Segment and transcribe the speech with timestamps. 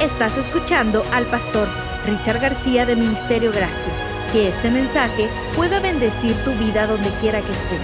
[0.00, 1.66] Estás escuchando al pastor
[2.04, 4.30] Richard García de Ministerio Gracia.
[4.30, 7.80] Que este mensaje pueda bendecir tu vida donde quiera que estés.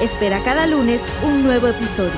[0.00, 2.12] Espera cada lunes un nuevo episodio.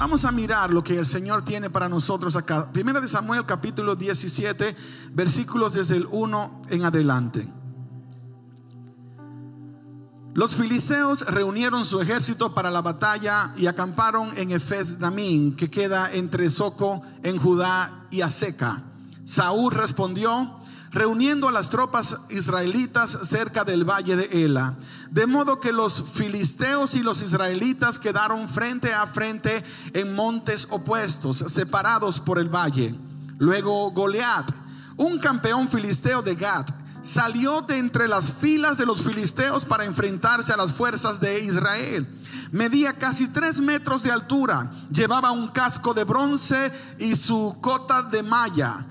[0.00, 2.72] Vamos a mirar lo que el Señor tiene para nosotros acá.
[2.72, 4.76] Primera de Samuel capítulo 17,
[5.12, 7.46] versículos desde el 1 en adelante.
[10.36, 16.12] Los filisteos reunieron su ejército para la batalla y acamparon en Efes Damín, que queda
[16.12, 18.82] entre Soco en Judá y Aseca.
[19.24, 20.60] Saúl respondió,
[20.90, 24.74] reuniendo a las tropas israelitas cerca del valle de Ela.
[25.10, 31.46] De modo que los filisteos y los israelitas quedaron frente a frente en montes opuestos,
[31.48, 32.94] separados por el valle.
[33.38, 34.50] Luego Goliat,
[34.98, 36.70] un campeón filisteo de Gat,
[37.06, 42.06] salió de entre las filas de los filisteos para enfrentarse a las fuerzas de Israel.
[42.50, 48.22] Medía casi tres metros de altura, llevaba un casco de bronce y su cota de
[48.22, 48.86] malla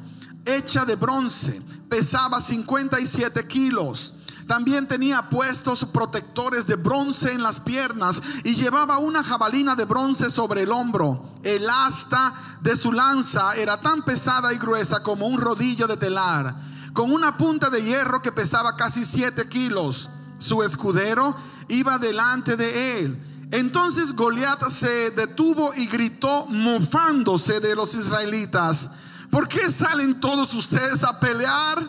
[0.45, 4.13] hecha de bronce pesaba 57 kilos.
[4.47, 10.29] También tenía puestos protectores de bronce en las piernas y llevaba una jabalina de bronce
[10.29, 11.31] sobre el hombro.
[11.43, 16.55] El asta de su lanza era tan pesada y gruesa como un rodillo de telar,
[16.95, 20.09] con una punta de hierro que pesaba casi 7 kilos.
[20.39, 21.35] Su escudero
[21.67, 23.47] iba delante de él.
[23.51, 28.91] Entonces Goliat se detuvo y gritó mofándose de los israelitas.
[29.29, 31.85] ¿Por qué salen todos ustedes a pelear?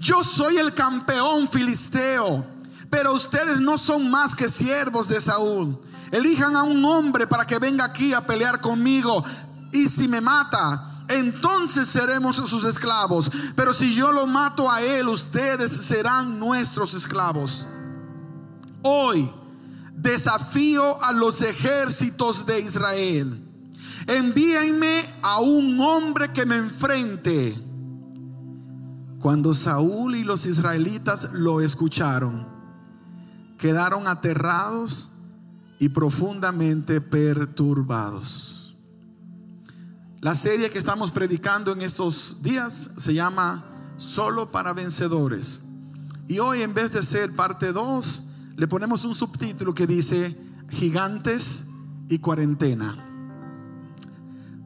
[0.00, 2.42] Yo soy el campeón filisteo,
[2.88, 5.78] pero ustedes no son más que siervos de Saúl.
[6.10, 9.22] Elijan a un hombre para que venga aquí a pelear conmigo.
[9.70, 13.30] Y si me mata, entonces seremos sus esclavos.
[13.54, 17.66] Pero si yo lo mato a él, ustedes serán nuestros esclavos.
[18.82, 19.30] Hoy
[19.94, 23.46] desafío a los ejércitos de Israel
[24.06, 27.54] envíenme a un hombre que me enfrente.
[29.20, 32.48] Cuando Saúl y los israelitas lo escucharon,
[33.58, 35.10] quedaron aterrados
[35.78, 38.59] y profundamente perturbados.
[40.20, 43.64] La serie que estamos predicando en estos días se llama
[43.96, 45.62] Solo para vencedores.
[46.28, 50.36] Y hoy en vez de ser parte 2, le ponemos un subtítulo que dice
[50.68, 51.64] Gigantes
[52.10, 53.02] y cuarentena.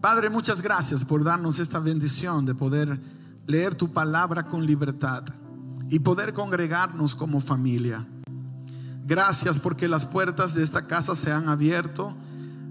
[0.00, 3.00] Padre, muchas gracias por darnos esta bendición de poder
[3.46, 5.22] leer tu palabra con libertad
[5.88, 8.04] y poder congregarnos como familia.
[9.06, 12.12] Gracias porque las puertas de esta casa se han abierto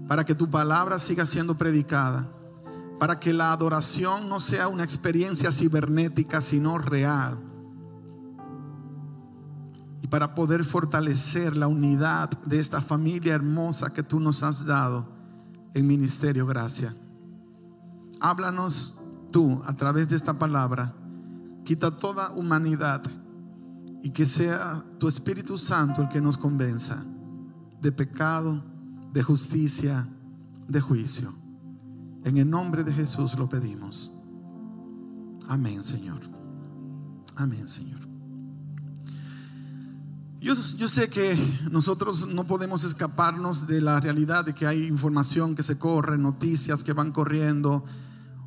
[0.06, 2.28] para que tu palabra siga siendo predicada,
[2.98, 7.38] para que la adoración no sea una experiencia cibernética, sino real.
[10.02, 15.08] Y para poder fortalecer la unidad de esta familia hermosa que tú nos has dado
[15.74, 16.94] en Ministerio Gracia.
[18.20, 18.98] Háblanos
[19.30, 20.94] tú a través de esta palabra.
[21.64, 23.02] Quita toda humanidad
[24.02, 27.02] y que sea tu Espíritu Santo el que nos convenza
[27.80, 28.62] de pecado,
[29.12, 30.08] de justicia,
[30.68, 31.43] de juicio.
[32.24, 34.10] En el nombre de Jesús lo pedimos.
[35.46, 36.20] Amén, Señor.
[37.36, 38.00] Amén, Señor.
[40.40, 41.36] Yo, yo, sé que
[41.70, 46.82] nosotros no podemos escaparnos de la realidad de que hay información que se corre, noticias
[46.82, 47.84] que van corriendo,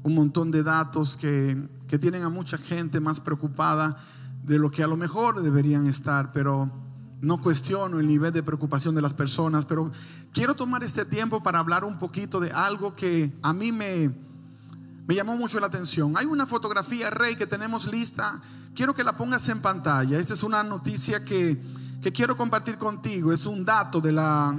[0.04, 3.98] un montón de datos que, que tienen a mucha gente más preocupada
[4.44, 6.87] de lo que a lo mejor deberían estar, pero
[7.22, 9.92] no cuestiono el nivel de preocupación de las personas, pero
[10.34, 14.12] quiero tomar este tiempo para hablar un poquito de algo que a mí me,
[15.08, 16.16] llamó mucho la atención.
[16.16, 18.42] Hay una fotografía, Rey, que tenemos lista.
[18.76, 20.18] Quiero que la pongas en pantalla.
[20.18, 21.62] Esta es una noticia que,
[22.02, 23.34] que quiero compartir contigo.
[23.34, 24.56] Es un dato de la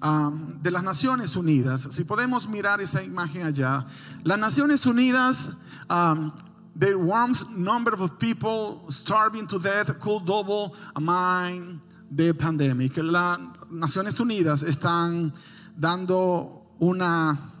[0.00, 1.88] Um, de las Naciones Unidas.
[1.90, 3.84] Si podemos mirar esa imagen allá,
[4.22, 5.54] las Naciones Unidas,
[5.90, 6.30] um,
[6.78, 11.80] the warm number of people starving to death could double among
[12.14, 12.96] the pandemic.
[12.98, 13.38] Las
[13.70, 15.32] Naciones Unidas están
[15.76, 17.52] dando una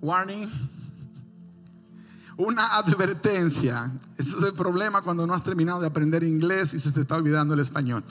[0.00, 0.48] warning,
[2.36, 3.90] una advertencia.
[4.16, 7.16] Ese es el problema cuando no has terminado de aprender inglés y se te está
[7.16, 8.04] olvidando el español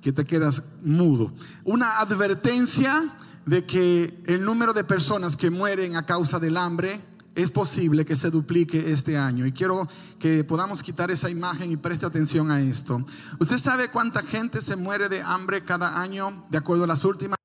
[0.00, 1.32] que te quedas mudo.
[1.64, 3.08] Una advertencia
[3.46, 7.00] de que el número de personas que mueren a causa del hambre
[7.34, 9.46] es posible que se duplique este año.
[9.46, 9.88] Y quiero
[10.18, 13.04] que podamos quitar esa imagen y preste atención a esto.
[13.38, 16.46] ¿Usted sabe cuánta gente se muere de hambre cada año?
[16.50, 17.36] De acuerdo a las últimas.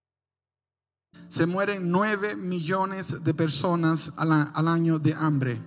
[1.29, 5.61] Se mueren 9 millones de personas al, año de hambre.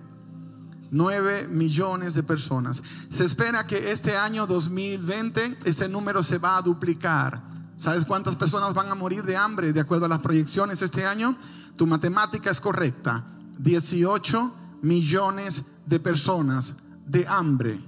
[0.91, 2.83] 9 millones de personas.
[3.09, 7.43] Se espera que este año 2020 ese número se va a duplicar.
[7.77, 11.37] ¿Sabes cuántas personas van a morir de hambre de acuerdo a las proyecciones este año?
[11.77, 13.23] Tu matemática es correcta.
[13.61, 16.75] 18 millones de personas
[17.05, 17.79] de hambre,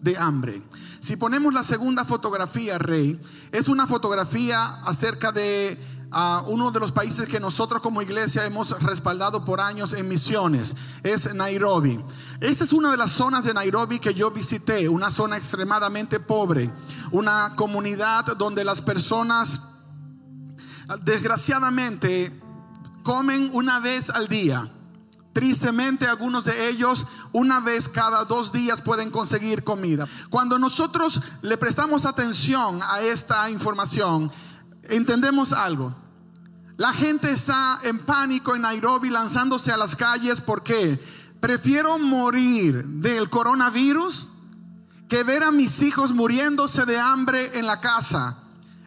[0.00, 0.62] de hambre.
[1.00, 3.20] Si ponemos la segunda fotografía, Rey,
[3.52, 5.78] es una fotografía acerca de
[6.12, 10.74] uh, uno de los países que nosotros como iglesia hemos respaldado por años en misiones,
[11.02, 12.02] es Nairobi.
[12.40, 16.72] Esa es una de las zonas de Nairobi que yo visité, una zona extremadamente pobre,
[17.12, 19.60] una comunidad donde las personas
[21.04, 22.40] desgraciadamente
[23.02, 24.70] comen una vez al día.
[25.32, 30.06] Tristemente algunos de ellos una vez cada dos días pueden conseguir comida.
[30.28, 34.30] Cuando nosotros le prestamos atención a esta información,
[34.84, 35.94] entendemos algo.
[36.76, 41.02] La gente está en pánico en Nairobi lanzándose a las calles porque
[41.40, 44.28] prefiero morir del coronavirus
[45.08, 48.41] que ver a mis hijos muriéndose de hambre en la casa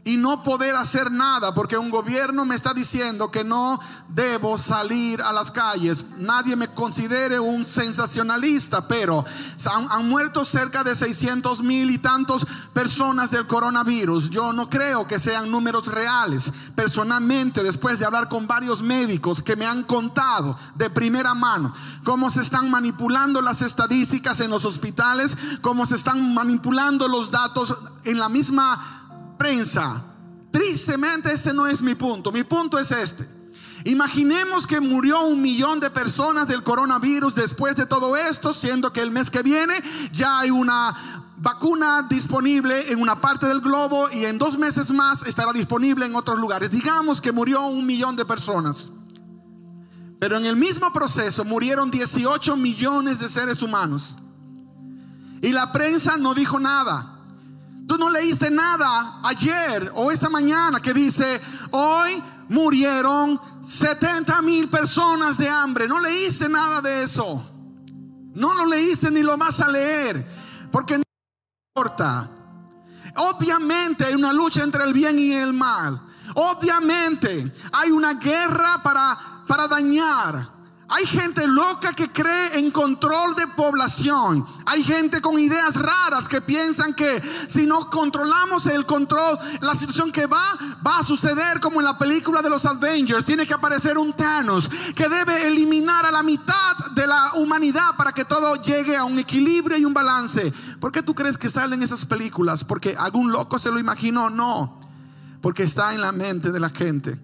[0.08, 5.20] y no poder hacer nada porque un gobierno me está diciendo que no debo salir
[5.20, 6.06] a las calles.
[6.18, 9.26] Nadie me considere un sensacionalista, pero
[9.66, 14.30] han, muerto cerca de 600 mil y tantos personas del coronavirus.
[14.30, 16.54] Yo no creo que sean números reales.
[16.76, 21.74] Personalmente, después de hablar con varios médicos que me han contado de primera mano
[22.04, 27.76] cómo se están manipulando las estadísticas en los hospitales, cómo se están manipulando los datos
[28.04, 29.05] en la misma
[29.38, 30.04] prensa.
[30.52, 32.32] Tristemente ese no es mi punto.
[32.32, 33.28] Mi punto es este.
[33.86, 39.02] Imaginemos que murió un millón de personas del coronavirus después de todo esto, siendo que
[39.02, 39.76] el mes que viene
[40.12, 40.96] ya hay una
[41.38, 46.16] vacuna disponible en una parte del globo y en dos meses más estará disponible en
[46.16, 46.72] otros lugares.
[46.72, 48.90] Digamos que murió un millón de personas.
[50.20, 54.18] Pero en el mismo proceso murieron 18 millones de seres humanos.
[55.42, 57.15] Y la prensa no dijo nada.
[57.88, 61.40] Tú no leíste nada ayer o esta mañana que dice,
[61.72, 65.88] hoy murieron 70 mil personas de hambre.
[65.88, 67.44] No leíste nada de eso.
[68.34, 70.26] No lo leíste ni lo vas a leer.
[70.72, 71.04] Porque no
[71.76, 72.30] importa.
[73.18, 76.02] Obviamente hay una lucha entre el bien y el mal.
[76.34, 80.55] Obviamente hay una guerra para, para dañar.
[80.88, 84.46] Hay gente loca que cree en control de población.
[84.68, 90.12] Hay gente con ideas raras que piensan que si no controlamos el control, la situación
[90.12, 90.44] que va,
[90.86, 93.26] va a suceder como en la película de los Avengers.
[93.26, 98.12] Tiene que aparecer un Thanos que debe eliminar a la mitad de la humanidad para
[98.12, 100.54] que todo llegue a un equilibrio y un balance.
[100.80, 102.64] ¿Por qué tú crees que salen esas películas?
[102.64, 104.30] ¿Porque algún loco se lo imaginó?
[104.30, 104.80] No.
[105.42, 107.20] Porque está en la mente de la gente.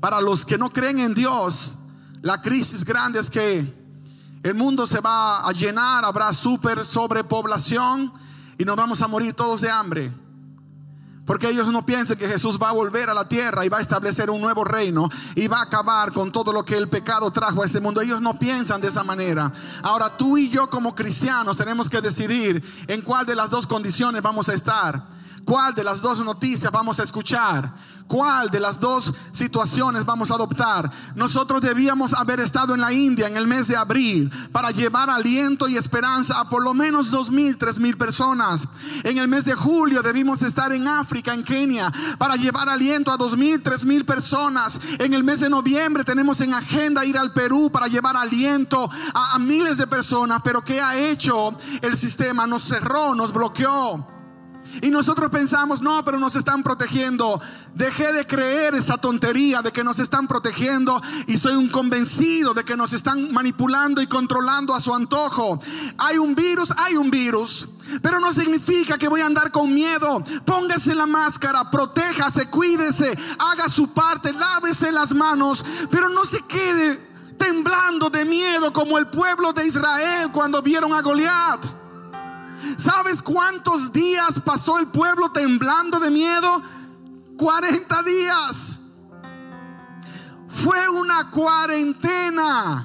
[0.00, 1.76] Para los que no creen en Dios,
[2.22, 3.74] la crisis grande es que
[4.42, 8.12] el mundo se va a llenar, habrá super sobrepoblación
[8.56, 10.12] y nos vamos a morir todos de hambre.
[11.26, 13.82] Porque ellos no piensan que Jesús va a volver a la tierra y va a
[13.82, 17.62] establecer un nuevo reino y va a acabar con todo lo que el pecado trajo
[17.62, 18.00] a este mundo.
[18.00, 19.52] Ellos no piensan de esa manera.
[19.82, 24.22] Ahora tú y yo como cristianos tenemos que decidir en cuál de las dos condiciones
[24.22, 25.17] vamos a estar.
[25.48, 27.72] ¿Cuál de las dos noticias vamos a escuchar?
[28.06, 30.92] ¿Cuál de las dos situaciones vamos a adoptar?
[31.14, 35.66] Nosotros debíamos haber estado en la India en el mes de abril para llevar aliento
[35.66, 38.68] y esperanza a por lo menos dos mil, tres mil personas.
[39.04, 43.16] En el mes de julio debimos estar en África, en Kenia, para llevar aliento a
[43.16, 44.78] dos mil, tres mil personas.
[44.98, 49.32] En el mes de noviembre tenemos en agenda ir al Perú para llevar aliento a,
[49.32, 50.42] a miles de personas.
[50.44, 52.46] Pero ¿qué ha hecho el sistema?
[52.46, 54.17] Nos cerró, nos bloqueó.
[54.82, 57.40] Y nosotros pensamos, no, pero nos están protegiendo.
[57.74, 62.64] Dejé de creer esa tontería de que nos están protegiendo y soy un convencido de
[62.64, 65.60] que nos están manipulando y controlando a su antojo.
[65.98, 67.68] Hay un virus, hay un virus.
[68.02, 70.22] Pero no significa que voy a andar con miedo.
[70.44, 77.08] Póngase la máscara, protéjase, cuídese, haga su parte, lávese las manos, pero no se quede
[77.38, 81.77] temblando de miedo como el pueblo de Israel cuando vieron a Goliat.
[82.76, 86.62] ¿Sabes cuántos días pasó el pueblo temblando de miedo?
[87.36, 88.78] 40 días.
[90.48, 92.84] Fue una cuarentena.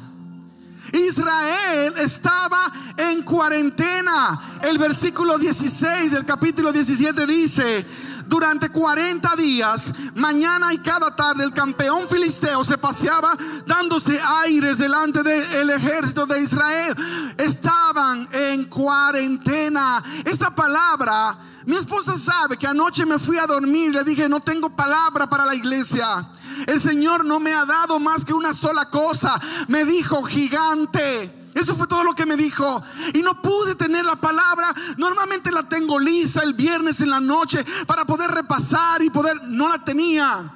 [0.91, 4.59] Israel estaba en cuarentena.
[4.61, 7.85] El versículo 16 del capítulo 17 dice,
[8.27, 15.23] durante 40 días, mañana y cada tarde, el campeón filisteo se paseaba dándose aires delante
[15.23, 16.95] del ejército de Israel.
[17.37, 20.03] Estaban en cuarentena.
[20.25, 24.69] Esta palabra, mi esposa sabe que anoche me fui a dormir, le dije, no tengo
[24.69, 26.27] palabra para la iglesia.
[26.67, 29.39] El Señor no me ha dado más que una sola cosa.
[29.67, 31.42] Me dijo gigante.
[31.53, 32.83] Eso fue todo lo que me dijo.
[33.13, 34.73] Y no pude tener la palabra.
[34.97, 39.41] Normalmente la tengo lisa el viernes en la noche para poder repasar y poder...
[39.47, 40.51] No la tenía.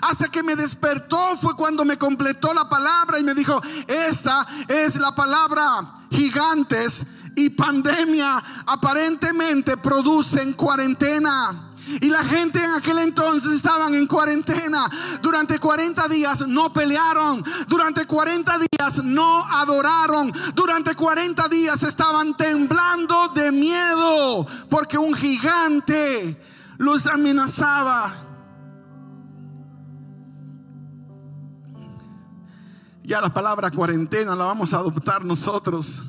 [0.00, 4.96] Hasta que me despertó fue cuando me completó la palabra y me dijo, esta es
[4.96, 11.71] la palabra gigantes y pandemia aparentemente producen cuarentena.
[11.86, 14.88] Y la gente en aquel entonces estaban en cuarentena.
[15.20, 17.44] Durante 40 días no pelearon.
[17.68, 20.32] Durante 40 días no adoraron.
[20.54, 26.40] Durante 40 días estaban temblando de miedo porque un gigante
[26.78, 28.14] los amenazaba.
[33.04, 36.04] Ya la palabra cuarentena la vamos a adoptar nosotros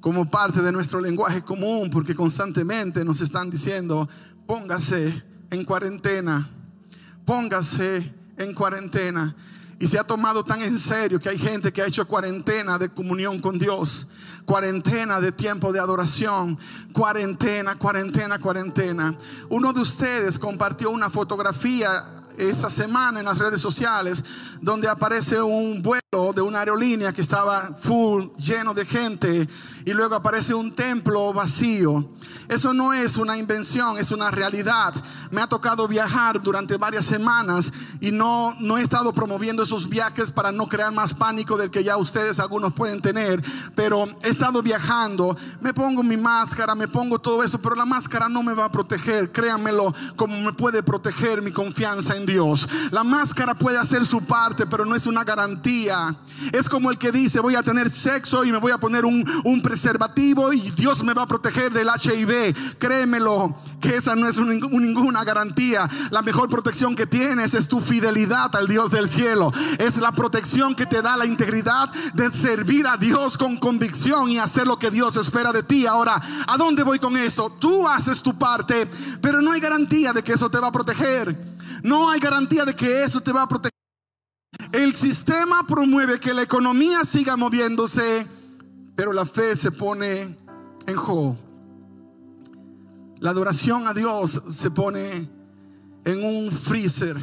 [0.00, 4.08] como parte de nuestro lenguaje común porque constantemente nos están diciendo,
[4.52, 6.46] póngase en cuarentena,
[7.24, 9.34] póngase en cuarentena.
[9.78, 12.90] Y se ha tomado tan en serio que hay gente que ha hecho cuarentena de
[12.90, 14.08] comunión con Dios,
[14.44, 16.58] cuarentena de tiempo de adoración,
[16.92, 19.16] cuarentena, cuarentena, cuarentena.
[19.48, 22.04] Uno de ustedes compartió una fotografía
[22.36, 24.22] esa semana en las redes sociales
[24.60, 29.48] donde aparece un vuelo de una aerolínea que estaba full, lleno de gente
[29.86, 32.06] y luego aparece un templo vacío.
[32.48, 34.92] Eso no es una invención, es una realidad.
[35.30, 40.30] Me ha tocado viajar durante varias semanas y no, no he estado promoviendo esos viajes
[40.30, 43.42] para no crear más pánico del que ya ustedes algunos pueden tener,
[43.74, 48.28] pero he estado viajando, me pongo mi máscara, me pongo todo eso, pero la máscara
[48.28, 52.68] no me va a proteger, créanmelo, como me puede proteger mi confianza en Dios.
[52.90, 56.01] La máscara puede hacer su parte, pero no es una garantía.
[56.52, 59.24] Es como el que dice, voy a tener sexo y me voy a poner un,
[59.44, 62.78] un preservativo y Dios me va a proteger del HIV.
[62.78, 65.88] Créemelo, que esa no es ninguna garantía.
[66.10, 69.52] La mejor protección que tienes es tu fidelidad al Dios del cielo.
[69.78, 74.38] Es la protección que te da la integridad de servir a Dios con convicción y
[74.38, 75.86] hacer lo que Dios espera de ti.
[75.86, 77.50] Ahora, ¿a dónde voy con eso?
[77.58, 78.86] Tú haces tu parte,
[79.20, 81.52] pero no hay garantía de que eso te va a proteger.
[81.82, 83.71] No hay garantía de que eso te va a proteger.
[84.72, 88.26] El sistema promueve que la economía siga moviéndose
[88.94, 90.36] pero la fe se pone
[90.86, 91.36] en juego.
[93.20, 95.28] La adoración a Dios se pone
[96.04, 97.16] en un freezer,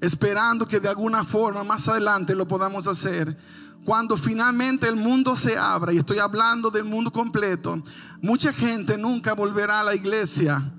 [0.00, 3.36] esperando que de alguna forma más adelante lo podamos hacer.
[3.84, 7.82] Cuando finalmente el mundo se abra, y estoy hablando del mundo completo,
[8.20, 10.72] mucha gente nunca volverá a la iglesia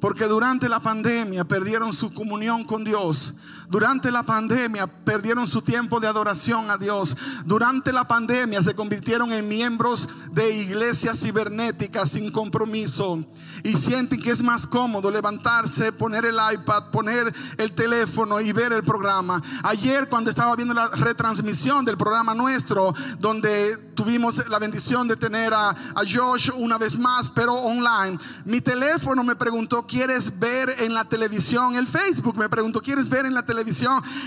[0.00, 3.34] porque durante la pandemia perdieron su comunión con Dios.
[3.68, 7.16] Durante la pandemia perdieron su tiempo de adoración a Dios.
[7.44, 13.24] Durante la pandemia se convirtieron en miembros de iglesias cibernéticas sin compromiso.
[13.62, 18.72] Y sienten que es más cómodo levantarse, poner el iPad, poner el teléfono y ver
[18.72, 19.42] el programa.
[19.64, 25.52] Ayer cuando estaba viendo la retransmisión del programa nuestro, donde tuvimos la bendición de tener
[25.52, 30.94] a, a Josh una vez más, pero online, mi teléfono me preguntó ¿quieres ver en
[30.94, 31.74] la televisión?
[31.74, 33.57] El Facebook me preguntó, ¿quieres ver en la televisión?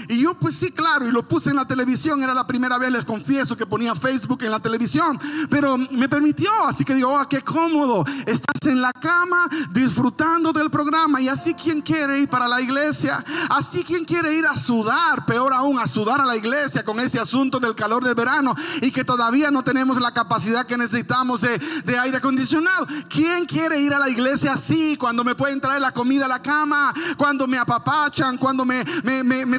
[0.07, 2.21] Y yo pues sí, claro, y lo puse en la televisión.
[2.21, 5.19] Era la primera vez, les confieso, que ponía Facebook en la televisión.
[5.49, 8.05] Pero me permitió, así que digo, oh, qué cómodo.
[8.25, 11.21] Estás en la cama disfrutando del programa.
[11.21, 15.53] Y así quien quiere ir para la iglesia, así quien quiere ir a sudar, peor
[15.53, 19.03] aún, a sudar a la iglesia con ese asunto del calor de verano y que
[19.03, 22.87] todavía no tenemos la capacidad que necesitamos de, aire acondicionado.
[23.09, 26.41] ¿Quién quiere ir a la iglesia así cuando me puede traer la comida a la
[26.41, 28.83] cama, cuando me apapachan, cuando me,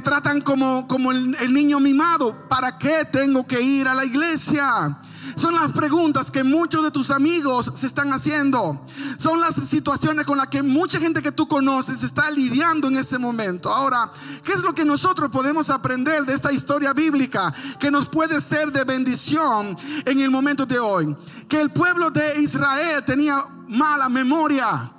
[0.03, 2.49] tratan como, como el, el niño mimado.
[2.49, 4.99] ¿Para qué tengo que ir a la iglesia?
[5.37, 8.85] Son las preguntas que muchos de tus amigos se están haciendo.
[9.19, 13.19] Son las situaciones con las que mucha gente que tú conoces está lidiando en ese
[13.19, 13.71] momento.
[13.71, 14.11] Ahora,
[14.45, 18.73] ¿qué es lo que nosotros podemos aprender de esta historia bíblica que nos puede ser
[18.73, 21.17] de bendición en el momento de hoy?
[21.49, 23.39] Que el pueblo de Israel tenía
[23.69, 24.93] mala memoria.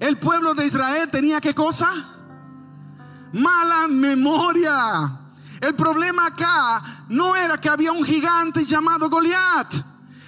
[0.00, 2.15] El pueblo de Israel tenía qué cosa?
[3.36, 5.12] Mala memoria.
[5.60, 9.74] El problema acá no era que había un gigante llamado Goliat.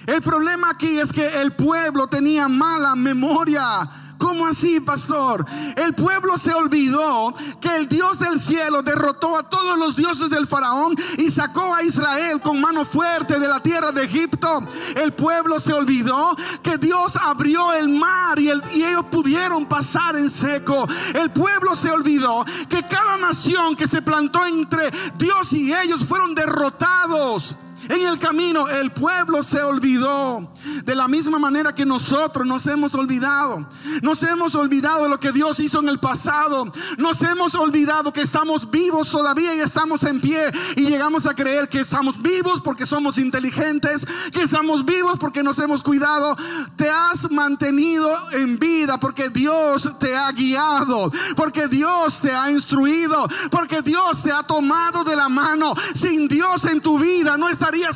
[0.05, 3.89] El problema aquí es que el pueblo tenía mala memoria.
[4.19, 5.45] ¿Cómo así, pastor?
[5.77, 10.45] El pueblo se olvidó que el Dios del cielo derrotó a todos los dioses del
[10.45, 14.67] faraón y sacó a Israel con mano fuerte de la tierra de Egipto.
[14.97, 20.29] El pueblo se olvidó que Dios abrió el mar y, y ellos pudieron pasar en
[20.29, 20.85] seco.
[21.13, 26.35] El pueblo se olvidó que cada nación que se plantó entre Dios y ellos fueron
[26.35, 27.55] derrotados.
[27.89, 30.53] En el camino el pueblo se olvidó.
[30.83, 33.67] De la misma manera que nosotros nos hemos olvidado.
[34.03, 36.71] Nos hemos olvidado de lo que Dios hizo en el pasado.
[36.99, 40.51] Nos hemos olvidado que estamos vivos todavía y estamos en pie.
[40.75, 44.05] Y llegamos a creer que estamos vivos porque somos inteligentes.
[44.31, 46.37] Que estamos vivos porque nos hemos cuidado.
[46.75, 51.11] Te has mantenido en vida porque Dios te ha guiado.
[51.35, 53.27] Porque Dios te ha instruido.
[53.49, 55.73] Porque Dios te ha tomado de la mano.
[55.95, 57.49] Sin Dios en tu vida no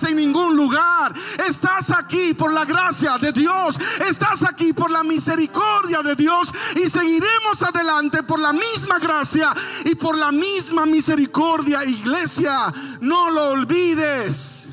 [0.03, 1.13] en ningún lugar.
[1.47, 3.75] Estás aquí por la gracia de Dios.
[4.07, 6.51] Estás aquí por la misericordia de Dios.
[6.75, 9.53] Y seguiremos adelante por la misma gracia
[9.85, 11.83] y por la misma misericordia.
[11.85, 14.71] Iglesia, no lo olvides.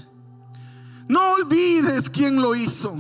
[1.08, 2.96] No olvides quién lo hizo.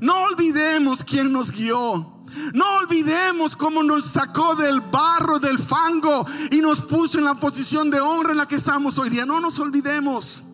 [0.00, 2.16] No olvidemos quién nos guió.
[2.54, 7.90] No olvidemos cómo nos sacó del barro, del fango y nos puso en la posición
[7.90, 9.26] de honra en la que estamos hoy día.
[9.26, 10.44] No nos olvidemos.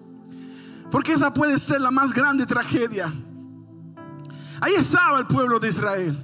[0.90, 3.12] Porque esa puede ser la más grande tragedia.
[4.60, 6.16] Ahí estaba el pueblo de Israel.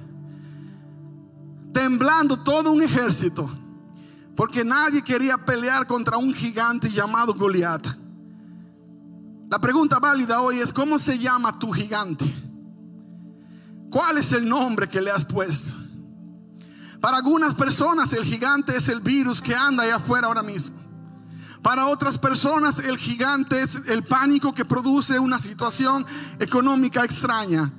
[1.73, 3.49] Temblando todo un ejército.
[4.35, 7.87] Porque nadie quería pelear contra un gigante llamado Goliat.
[9.49, 12.25] La pregunta válida hoy es, ¿cómo se llama tu gigante?
[13.91, 15.75] ¿Cuál es el nombre que le has puesto?
[16.99, 20.82] Para algunas personas el gigante es el virus que anda allá afuera ahora mismo.
[21.63, 26.05] Para otras personas el gigante es el pánico que produce una situación
[26.37, 27.71] económica extraña.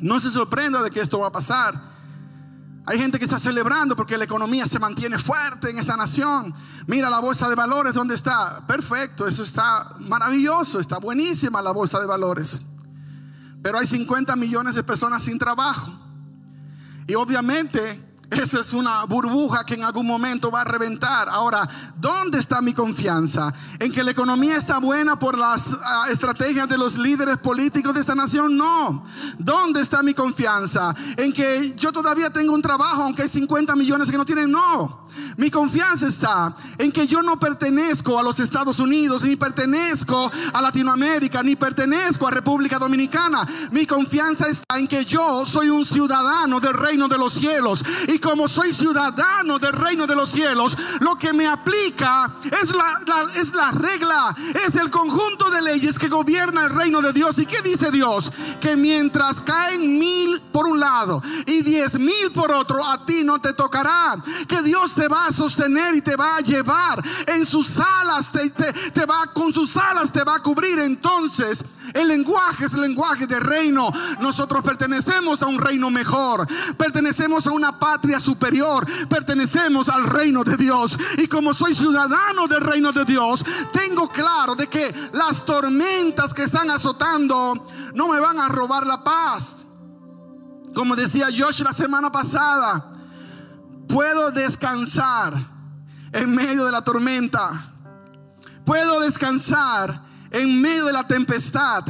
[0.00, 1.78] No se sorprenda de que esto va a pasar.
[2.86, 6.54] Hay gente que está celebrando porque la economía se mantiene fuerte en esta nación.
[6.86, 8.66] Mira la bolsa de valores donde está.
[8.66, 12.62] Perfecto, eso está maravilloso, está buenísima la bolsa de valores.
[13.62, 15.92] Pero hay 50 millones de personas sin trabajo.
[17.06, 21.28] Y obviamente esa es una burbuja que en algún momento va a reventar.
[21.28, 23.52] Ahora, ¿dónde está mi confianza?
[23.78, 28.00] ¿En que la economía está buena por las uh, estrategias de los líderes políticos de
[28.00, 28.56] esta nación?
[28.56, 29.04] No.
[29.38, 30.94] ¿Dónde está mi confianza?
[31.16, 34.50] ¿En que yo todavía tengo un trabajo aunque hay 50 millones que no tienen?
[34.50, 35.05] No.
[35.36, 40.62] Mi confianza está en que yo no pertenezco a los Estados Unidos, ni pertenezco a
[40.62, 43.46] Latinoamérica, ni pertenezco a República Dominicana.
[43.70, 47.84] Mi confianza está en que yo soy un ciudadano del reino de los cielos.
[48.08, 53.00] Y como soy ciudadano del reino de los cielos, lo que me aplica es la,
[53.34, 57.38] es la regla, es el conjunto de leyes que gobierna el reino de Dios.
[57.38, 58.32] ¿Y qué dice Dios?
[58.60, 63.40] Que mientras caen mil por un lado y diez mil por otro, a ti no
[63.40, 64.16] te tocará.
[64.48, 68.50] Que Dios te va a sostener y te va a llevar en sus alas, te,
[68.50, 70.78] te, va con sus alas, te va a cubrir.
[70.78, 71.64] Entonces,
[71.94, 73.92] el lenguaje es el lenguaje de reino.
[74.20, 80.56] Nosotros pertenecemos a un reino mejor, pertenecemos a una patria superior, pertenecemos al reino de
[80.56, 80.98] Dios.
[81.18, 86.44] Y como soy ciudadano del reino de Dios, tengo claro de que las tormentas que
[86.44, 89.66] están azotando no me van a robar la paz.
[90.74, 92.95] Como decía Josh la semana pasada,
[93.88, 95.34] Puedo descansar
[96.12, 97.72] en medio de la tormenta.
[98.64, 101.84] Puedo descansar en medio de la tempestad.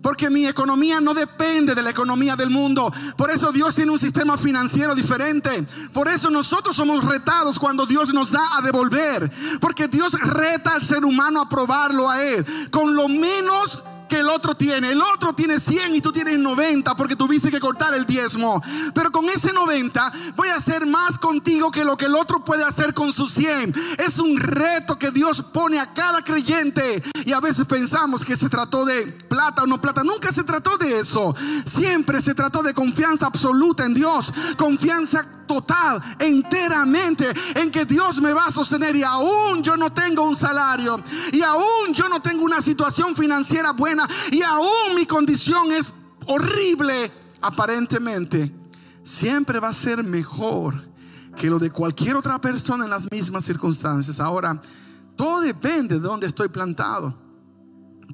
[0.00, 2.92] Porque mi economía no depende de la economía del mundo.
[3.16, 5.66] Por eso Dios tiene un sistema financiero diferente.
[5.94, 9.32] Por eso nosotros somos retados cuando Dios nos da a devolver.
[9.62, 12.44] Porque Dios reta al ser humano a probarlo a Él.
[12.70, 13.82] Con lo menos
[14.20, 14.92] el otro tiene.
[14.92, 18.62] El otro tiene 100 y tú tienes 90 porque tuviste que cortar el diezmo.
[18.94, 22.64] Pero con ese 90 voy a hacer más contigo que lo que el otro puede
[22.64, 23.74] hacer con sus 100.
[23.98, 27.02] Es un reto que Dios pone a cada creyente.
[27.24, 30.02] Y a veces pensamos que se trató de plata o no plata.
[30.02, 31.34] Nunca se trató de eso.
[31.64, 34.32] Siempre se trató de confianza absoluta en Dios.
[34.56, 40.22] Confianza total, enteramente en que Dios me va a sostener y aún yo no tengo
[40.22, 45.72] un salario y aún yo no tengo una situación financiera buena y aún mi condición
[45.72, 45.92] es
[46.26, 48.54] horrible, aparentemente,
[49.02, 50.74] siempre va a ser mejor
[51.36, 54.20] que lo de cualquier otra persona en las mismas circunstancias.
[54.20, 54.60] Ahora,
[55.16, 57.14] todo depende de dónde estoy plantado.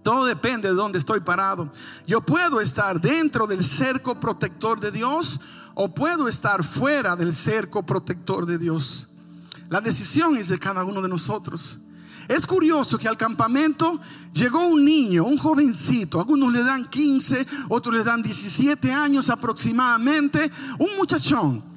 [0.02, 1.70] Todo depende de dónde estoy parado.
[2.06, 5.40] Yo puedo estar dentro del cerco protector de Dios
[5.74, 9.08] o puedo estar fuera del cerco protector de Dios.
[9.68, 11.78] La decisión es de cada uno de nosotros.
[12.30, 14.00] Es curioso que al campamento
[14.32, 20.48] llegó un niño, un jovencito, algunos le dan 15, otros le dan 17 años aproximadamente,
[20.78, 21.69] un muchachón.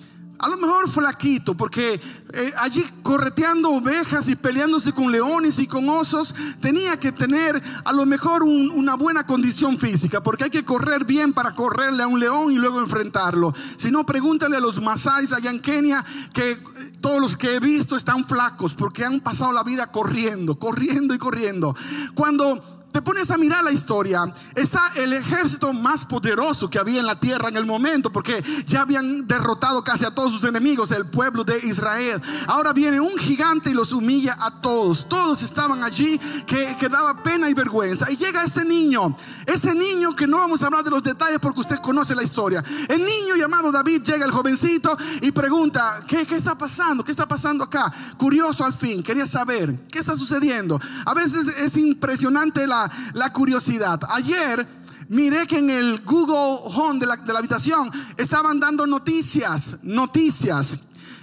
[0.43, 2.01] A lo mejor flaquito, porque
[2.33, 7.93] eh, allí correteando ovejas y peleándose con leones y con osos, tenía que tener a
[7.93, 12.19] lo mejor una buena condición física, porque hay que correr bien para correrle a un
[12.19, 13.53] león y luego enfrentarlo.
[13.77, 16.03] Si no, pregúntale a los masáis allá en Kenia,
[16.33, 16.57] que eh,
[16.99, 21.17] todos los que he visto están flacos, porque han pasado la vida corriendo, corriendo y
[21.19, 21.73] corriendo.
[22.15, 27.07] Cuando te pones a mirar la historia, está el ejército más poderoso que había en
[27.07, 31.07] la tierra en el momento, porque ya habían derrotado casi a todos sus enemigos, el
[31.07, 32.21] pueblo de Israel.
[32.45, 35.09] Ahora viene un gigante y los humilla a todos.
[35.09, 38.11] Todos estaban allí que, que daba pena y vergüenza.
[38.11, 41.61] Y llega este niño, ese niño que no vamos a hablar de los detalles porque
[41.61, 42.63] usted conoce la historia.
[42.87, 47.03] El niño llamado David llega, el jovencito, y pregunta, ¿qué, qué está pasando?
[47.03, 47.91] ¿Qué está pasando acá?
[48.17, 50.79] Curioso al fin, quería saber, ¿qué está sucediendo?
[51.05, 52.82] A veces es impresionante la
[53.13, 53.99] la, curiosidad.
[54.09, 54.67] Ayer
[55.09, 60.79] miré que en el Google Home de la, de la habitación estaban dando noticias, noticias.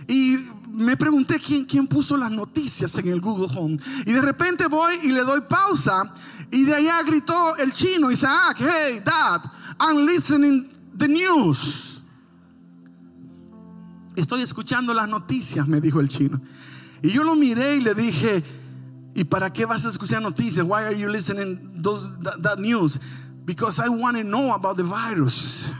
[0.06, 0.36] Y
[0.72, 3.78] me pregunté quién, quién puso las noticias en el Google Home.
[4.06, 6.12] Y de repente voy y le doy pausa.
[6.50, 9.42] Y de allá gritó el chino, Isaac, hey, dad,
[9.78, 12.00] I'm listening the news.
[14.16, 16.40] Estoy escuchando las noticias, me dijo el chino.
[17.02, 18.42] Y yo lo miré y le dije,
[19.14, 20.64] ¿Y para qué vas a escuchar noticias?
[20.64, 23.00] Why are you listening those, that, news?
[23.44, 25.74] Because I want to know about the virus.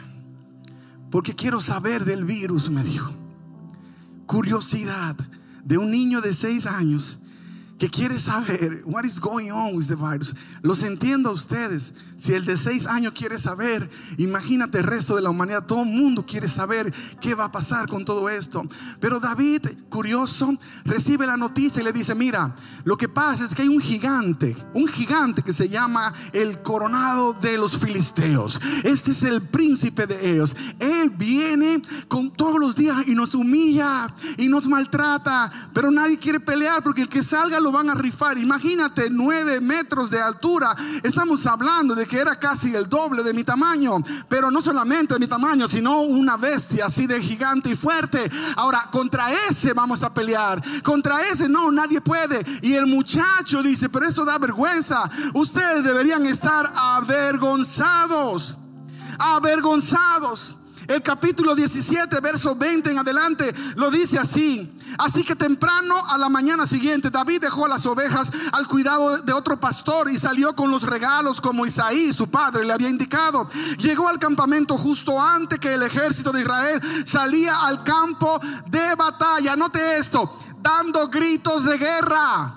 [1.10, 3.14] Porque quiero saber del virus, me dijo.
[4.26, 5.16] Curiosidad
[5.64, 7.18] de un niño de seis años
[7.80, 10.34] que quiere saber what is going on with the virus.
[10.60, 11.94] Los entiendo a ustedes.
[12.18, 13.88] Si el de seis años quiere saber,
[14.18, 15.64] imagínate el resto de la humanidad.
[15.64, 18.68] Todo el mundo quiere saber qué va a pasar con todo esto.
[19.00, 23.62] Pero David, curioso, recibe la noticia y le dice, mira, lo que pasa es que
[23.62, 28.60] hay un gigante, un gigante que se llama el coronado de los filisteos.
[28.84, 30.54] Este es el príncipe de ellos.
[30.78, 35.50] Él viene con todos los días y nos humilla y nos maltrata.
[35.72, 38.38] Pero nadie quiere pelear porque el que salga lo van a rifar.
[38.38, 40.76] Imagínate, nueve metros de altura.
[41.02, 44.02] Estamos hablando de que era casi el doble de mi tamaño.
[44.28, 48.30] Pero no solamente de mi tamaño, sino una bestia así de gigante y fuerte.
[48.56, 50.62] Ahora, contra ese vamos a pelear.
[50.82, 52.44] Contra ese no, nadie puede.
[52.62, 55.10] Y el muchacho dice, pero esto da vergüenza.
[55.34, 58.56] Ustedes deberían estar avergonzados.
[59.18, 60.56] Avergonzados.
[60.90, 64.76] El capítulo 17, verso 20 en adelante, lo dice así.
[64.98, 69.60] Así que temprano a la mañana siguiente, David dejó las ovejas al cuidado de otro
[69.60, 73.48] pastor y salió con los regalos como Isaí, su padre, le había indicado.
[73.78, 79.54] Llegó al campamento justo antes que el ejército de Israel salía al campo de batalla.
[79.54, 82.52] Note esto, dando gritos de guerra.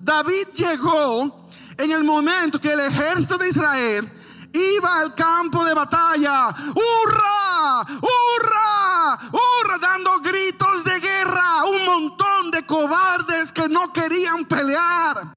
[0.00, 4.12] David llegó en el momento que el ejército de Israel
[4.56, 6.48] iba al campo de batalla.
[6.48, 7.82] ¡Hurra!
[7.82, 9.18] ¡Hurra!
[9.32, 9.78] ¡Hurra!
[9.80, 11.64] Dando gritos de guerra.
[11.64, 15.34] Un montón de cobardes que no querían pelear.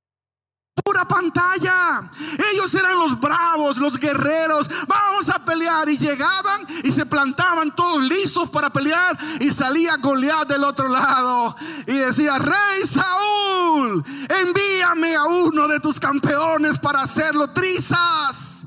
[0.84, 2.10] Pura pantalla.
[2.54, 4.70] Ellos eran los bravos, los guerreros.
[4.88, 5.90] Vamos a pelear.
[5.90, 9.18] Y llegaban y se plantaban todos listos para pelear.
[9.42, 11.56] Y salía Goliat del otro lado.
[11.86, 18.59] Y decía, Rey Saúl, envíame a uno de tus campeones para hacerlo trizas.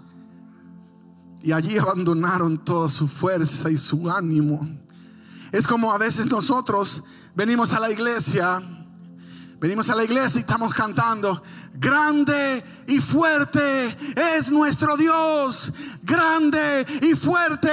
[1.43, 4.69] Y allí abandonaron toda su fuerza y su ánimo.
[5.51, 7.03] Es como a veces nosotros
[7.35, 8.82] venimos a la iglesia,
[9.63, 11.41] venimos a la iglesia y estamos cantando,
[11.73, 13.97] grande y fuerte
[14.37, 15.73] es nuestro Dios.
[16.03, 17.71] Grande y fuerte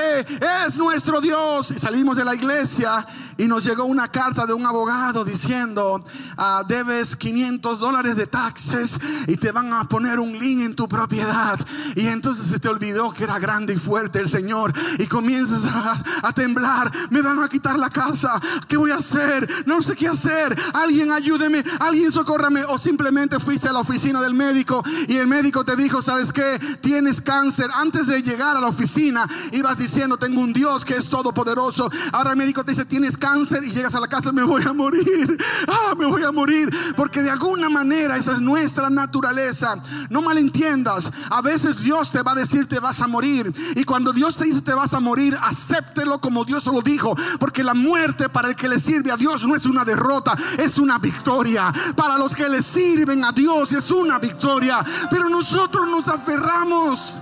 [0.65, 1.71] es nuestro Dios.
[1.71, 3.05] Y salimos de la iglesia
[3.37, 6.05] y nos llegó una carta de un abogado diciendo,
[6.37, 10.87] ah, debes 500 dólares de taxes y te van a poner un link en tu
[10.87, 11.59] propiedad.
[11.95, 16.03] Y entonces se te olvidó que era grande y fuerte el Señor y comienzas a,
[16.21, 16.91] a temblar.
[17.09, 18.39] Me van a quitar la casa.
[18.67, 19.49] ¿Qué voy a hacer?
[19.65, 20.55] No sé qué hacer.
[20.73, 22.63] Alguien ayúdeme, alguien socórrame.
[22.65, 26.59] O simplemente fuiste a la oficina del médico y el médico te dijo, ¿sabes qué?
[26.81, 27.69] Tienes cáncer.
[27.73, 31.89] Antes de llegar a la oficina, ibas diciendo, tengo un Dios que es todopoderoso.
[32.11, 34.73] Ahora el médico te dice, tienes cáncer y llegas a la casa, me voy a
[34.73, 35.37] morir.
[35.67, 36.69] Ah, me voy a morir.
[36.95, 39.81] Porque de alguna manera esa es nuestra naturaleza.
[40.09, 41.11] No malentiendas.
[41.29, 43.53] A veces Dios te va a decir, te vas a morir.
[43.75, 47.15] Y cuando Dios te dice, te vas a morir, acéptelo como Dios lo dijo.
[47.39, 50.77] Porque la muerte para el que le sirve a Dios no es una derrota, es
[50.77, 51.68] una victoria.
[51.95, 54.83] Para los que le sirven a Dios es una victoria.
[55.09, 57.21] Pero nosotros nos aferramos.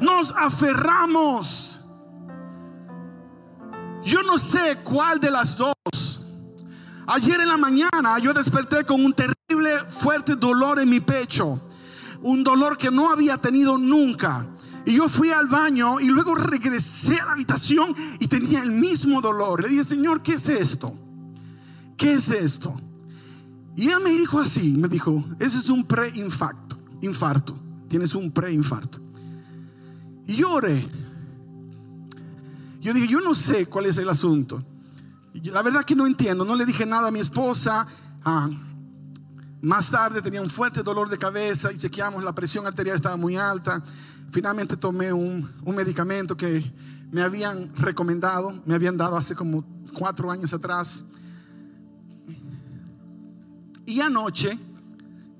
[0.00, 1.80] Nos aferramos.
[4.04, 6.20] Yo no sé cuál de las dos.
[7.06, 11.60] Ayer en la mañana yo desperté con un terrible, fuerte dolor en mi pecho.
[12.22, 14.46] Un dolor que no había tenido nunca.
[14.84, 19.20] Y yo fui al baño y luego regresé a la habitación y tenía el mismo
[19.20, 19.62] dolor.
[19.62, 20.96] Le dije, Señor, ¿qué es esto?
[22.02, 22.74] ¿Qué es esto?
[23.76, 27.56] Y él me dijo así, me dijo, ese es un preinfarto, infarto,
[27.88, 28.98] tienes un preinfarto.
[30.26, 30.90] Y lloré.
[32.80, 34.64] Yo dije, yo no sé cuál es el asunto.
[35.44, 37.86] La verdad que no entiendo, no le dije nada a mi esposa.
[38.24, 38.50] Ah,
[39.60, 43.36] más tarde tenía un fuerte dolor de cabeza y chequeamos, la presión arterial estaba muy
[43.36, 43.80] alta.
[44.32, 46.74] Finalmente tomé un, un medicamento que
[47.12, 49.64] me habían recomendado, me habían dado hace como
[49.96, 51.04] cuatro años atrás.
[53.86, 54.58] Y anoche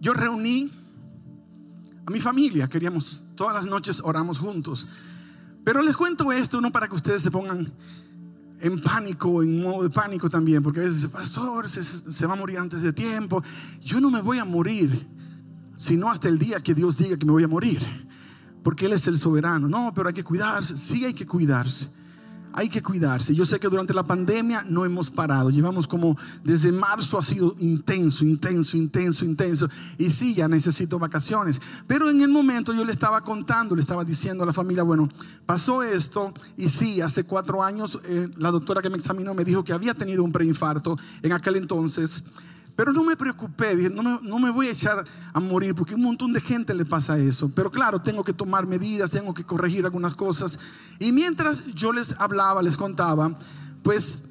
[0.00, 0.70] yo reuní
[2.04, 4.88] a mi familia, queríamos, todas las noches oramos juntos.
[5.64, 7.72] Pero les cuento esto no para que ustedes se pongan
[8.60, 12.36] en pánico, en modo de pánico también, porque a veces, pastor, se, se va a
[12.36, 13.42] morir antes de tiempo.
[13.80, 15.06] Yo no me voy a morir,
[15.76, 17.80] sino hasta el día que Dios diga que me voy a morir,
[18.64, 19.68] porque Él es el soberano.
[19.68, 21.90] No, pero hay que cuidarse, sí hay que cuidarse
[22.52, 23.34] hay que cuidarse.
[23.34, 25.50] Yo sé que durante la pandemia no hemos parado.
[25.50, 29.68] Llevamos como desde marzo ha sido intenso, intenso, intenso, intenso.
[29.98, 31.60] Y sí, ya necesito vacaciones.
[31.86, 35.08] Pero en el momento yo le estaba contando, le estaba diciendo a la familia, bueno,
[35.46, 36.32] pasó esto.
[36.56, 39.94] Y sí, hace cuatro años eh, la doctora que me examinó me dijo que había
[39.94, 42.22] tenido un preinfarto en aquel entonces.
[42.74, 45.94] Pero no me preocupé, dije, no me, no me, voy a echar a morir porque
[45.94, 47.50] un montón de gente le pasa eso.
[47.54, 50.58] Pero claro, tengo que tomar medidas, tengo que corregir algunas cosas.
[50.98, 53.38] Y mientras yo les hablaba, les contaba,
[53.82, 54.24] pues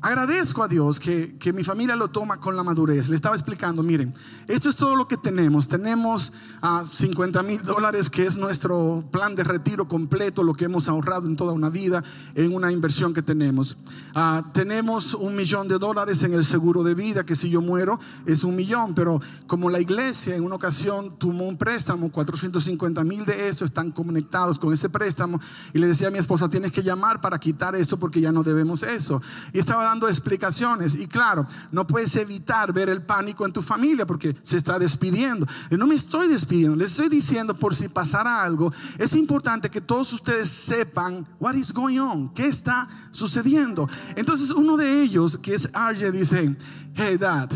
[0.00, 3.08] Agradezco a Dios que, mi familia lo toma con la madurez.
[3.08, 4.14] Le estaba explicando, miren,
[4.46, 5.66] esto es todo lo que tenemos.
[5.66, 6.32] Tenemos
[6.62, 11.26] a 50 mil dólares, que es nuestro plan de retiro completo, lo que hemos ahorrado
[11.26, 12.04] en toda una vida,
[12.36, 13.76] en una inversión que tenemos.
[14.14, 17.98] Ah, tenemos un millón de dólares en el seguro de vida, que si yo muero
[18.24, 23.24] es un millón, pero como la iglesia en una ocasión tomó un préstamo, 450 mil
[23.24, 25.40] de eso están conectados con ese préstamo,
[25.74, 28.44] y le decía a mi esposa, tienes que llamar para quitar eso porque ya no
[28.44, 29.20] debemos eso.
[29.52, 30.94] Y estaba dando explicaciones.
[30.94, 35.46] Y claro, no puedes evitar ver el pánico en tu familia porque se está despidiendo.
[35.70, 38.72] Y no me estoy despidiendo, les estoy diciendo por si pasara algo.
[38.98, 43.88] Es importante que todos ustedes sepan what is going on, qué está sucediendo.
[44.16, 46.56] Entonces uno de ellos, que es RJ, dice,
[46.94, 47.50] hey dad,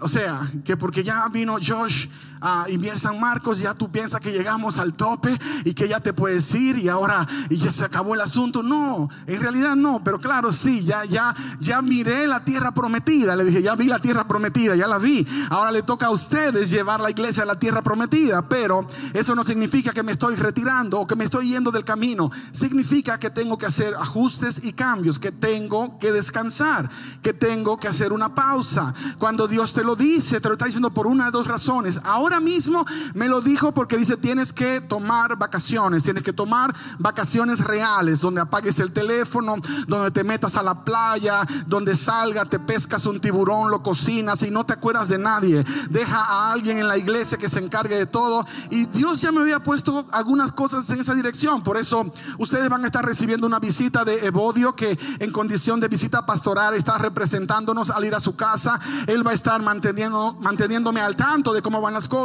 [0.00, 2.08] o sea, que porque ya vino Josh
[2.42, 6.12] a Invier San Marcos, ya tú piensas que llegamos al tope y que ya te
[6.12, 8.62] puedes ir y ahora y ya se acabó el asunto.
[8.62, 13.36] No, en realidad no, pero claro, sí, ya, ya, ya miré la tierra prometida.
[13.36, 15.26] Le dije, ya vi la tierra prometida, ya la vi.
[15.50, 19.44] Ahora le toca a ustedes llevar la iglesia a la tierra prometida, pero eso no
[19.44, 22.30] significa que me estoy retirando o que me estoy yendo del camino.
[22.50, 26.90] Significa que tengo que hacer ajustes y cambios, que tengo que descansar,
[27.22, 28.94] que tengo que hacer una pausa.
[29.18, 32.00] Cuando Dios te lo dice, te lo está diciendo por una de dos razones.
[32.02, 37.60] Ahora mismo me lo dijo porque dice, tienes que tomar vacaciones, tienes que tomar vacaciones
[37.60, 43.06] reales, donde apagues el teléfono, donde te metas a la playa, donde salga, te pescas
[43.06, 45.64] un tiburón, lo cocinas y no te acuerdas de nadie.
[45.90, 48.46] Deja a alguien en la iglesia que se encargue de todo.
[48.70, 51.62] Y Dios ya me había puesto algunas cosas en esa dirección.
[51.62, 55.88] Por eso ustedes van a estar recibiendo una visita de Evodio que en condición de
[55.88, 58.80] visita pastoral está representándonos al ir a su casa.
[59.06, 62.21] Él va a estar manteniendo, manteniéndome al tanto de cómo van las cosas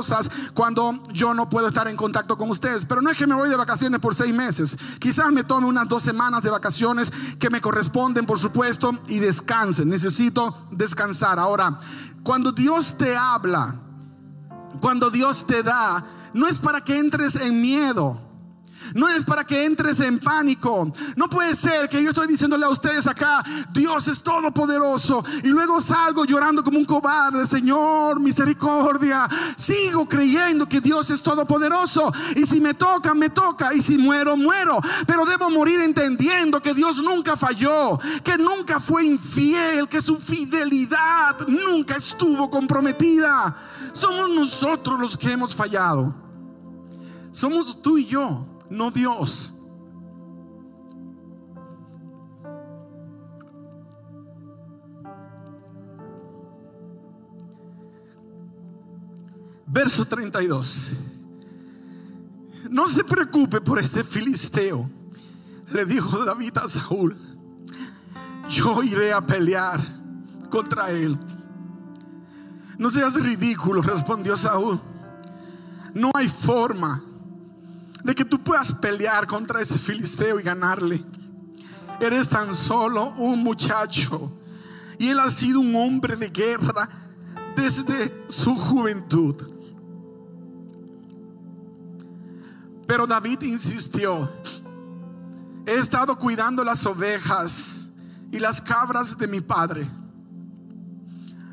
[0.53, 2.85] cuando yo no puedo estar en contacto con ustedes.
[2.85, 4.77] Pero no es que me voy de vacaciones por seis meses.
[4.99, 9.89] Quizás me tome unas dos semanas de vacaciones que me corresponden, por supuesto, y descansen.
[9.89, 11.39] Necesito descansar.
[11.39, 11.79] Ahora,
[12.23, 13.75] cuando Dios te habla,
[14.79, 18.26] cuando Dios te da, no es para que entres en miedo.
[18.97, 20.91] No es para que entres en pánico.
[21.15, 25.23] No puede ser que yo estoy diciéndole a ustedes acá, Dios es todopoderoso.
[25.43, 29.29] Y luego salgo llorando como un cobarde, Señor, misericordia.
[29.55, 32.11] Sigo creyendo que Dios es todopoderoso.
[32.35, 33.71] Y si me toca, me toca.
[33.75, 34.79] Y si muero, muero.
[35.05, 41.47] Pero debo morir entendiendo que Dios nunca falló, que nunca fue infiel, que su fidelidad
[41.47, 43.55] nunca estuvo comprometida.
[43.93, 46.15] Somos nosotros los que hemos fallado.
[47.31, 49.53] Somos tú y yo no Dios.
[59.65, 60.91] Verso 32.
[62.69, 64.89] No se preocupe por este filisteo,
[65.71, 67.17] le dijo David a Saúl.
[68.49, 69.79] Yo iré a pelear
[70.49, 71.17] contra él.
[72.77, 74.79] No seas ridículo, respondió Saúl.
[75.93, 77.03] No hay forma
[78.07, 81.03] de que tú puedas pelear contra ese filisteo y ganarle.
[81.99, 84.31] Eres tan solo un muchacho
[84.97, 86.87] y él ha sido un hombre de guerra
[87.57, 89.35] desde su juventud.
[92.87, 94.31] Pero David insistió,
[95.65, 97.89] he estado cuidando las ovejas
[98.31, 99.85] y las cabras de mi padre.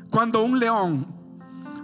[0.09, 1.05] Cuando un león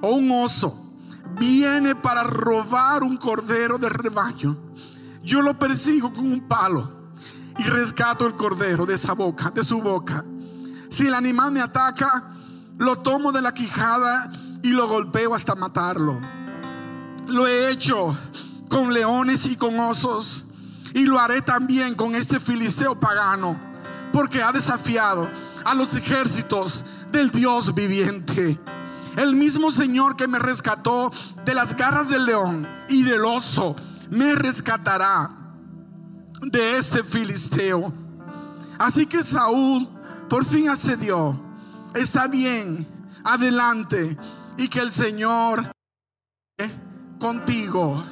[0.01, 0.90] o un oso
[1.39, 4.57] viene para robar un cordero de rebaño,
[5.23, 7.11] yo lo persigo con un palo
[7.57, 10.25] y rescato el cordero de esa boca, de su boca.
[10.89, 12.33] Si el animal me ataca,
[12.77, 14.31] lo tomo de la quijada
[14.63, 16.19] y lo golpeo hasta matarlo.
[17.27, 18.17] Lo he hecho
[18.69, 20.47] con leones y con osos
[20.93, 23.59] y lo haré también con este filisteo pagano,
[24.11, 25.29] porque ha desafiado
[25.63, 28.59] a los ejércitos del Dios viviente.
[29.17, 31.11] El mismo Señor que me rescató
[31.45, 33.75] de las garras del león y del oso,
[34.09, 35.29] me rescatará
[36.41, 37.93] de este filisteo.
[38.77, 39.87] Así que Saúl
[40.29, 41.39] por fin accedió.
[41.93, 42.87] Está bien,
[43.23, 44.17] adelante.
[44.57, 45.71] Y que el Señor
[47.19, 48.03] contigo.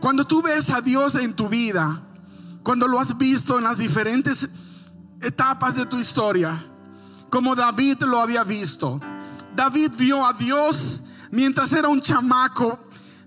[0.00, 2.02] Cuando tú ves a Dios en tu vida,
[2.62, 4.48] cuando lo has visto en las diferentes
[5.20, 6.66] etapas de tu historia,
[7.30, 9.00] como David lo había visto.
[9.54, 12.78] David vio a Dios mientras era un chamaco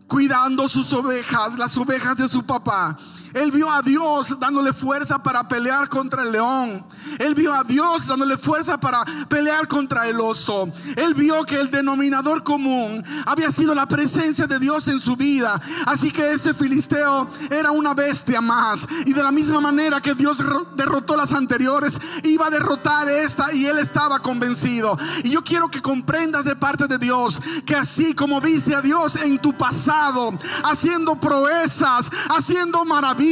[0.08, 2.98] cuidando sus ovejas, las ovejas de su papá.
[3.36, 6.86] Él vio a Dios dándole fuerza para pelear contra el león.
[7.20, 10.72] Él vio a Dios dándole fuerza para pelear contra el oso.
[10.96, 15.62] Él vio que el denominador común había sido la presencia de Dios en su vida.
[15.86, 18.88] Así que ese filisteo era una bestia más.
[19.06, 20.38] Y de la misma manera que Dios
[20.78, 24.98] derrotó las anteriores, iba a derrotar esta y él estaba convencido.
[25.26, 29.18] Y yo quiero que comprendas de parte de Dios que así como viste a Dios
[29.18, 33.25] en tu pasado, haciendo proezas, haciendo maravillas,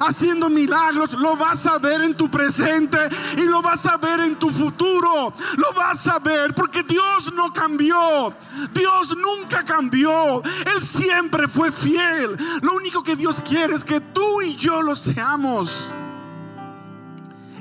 [0.00, 2.98] haciendo milagros, lo vas a ver en tu presente
[3.36, 5.34] y lo vas a ver en tu futuro.
[5.56, 8.34] Lo vas a ver porque Dios no cambió.
[8.72, 10.42] Dios nunca cambió.
[10.42, 12.36] Él siempre fue fiel.
[12.62, 15.92] Lo único que Dios quiere es que tú y yo lo seamos.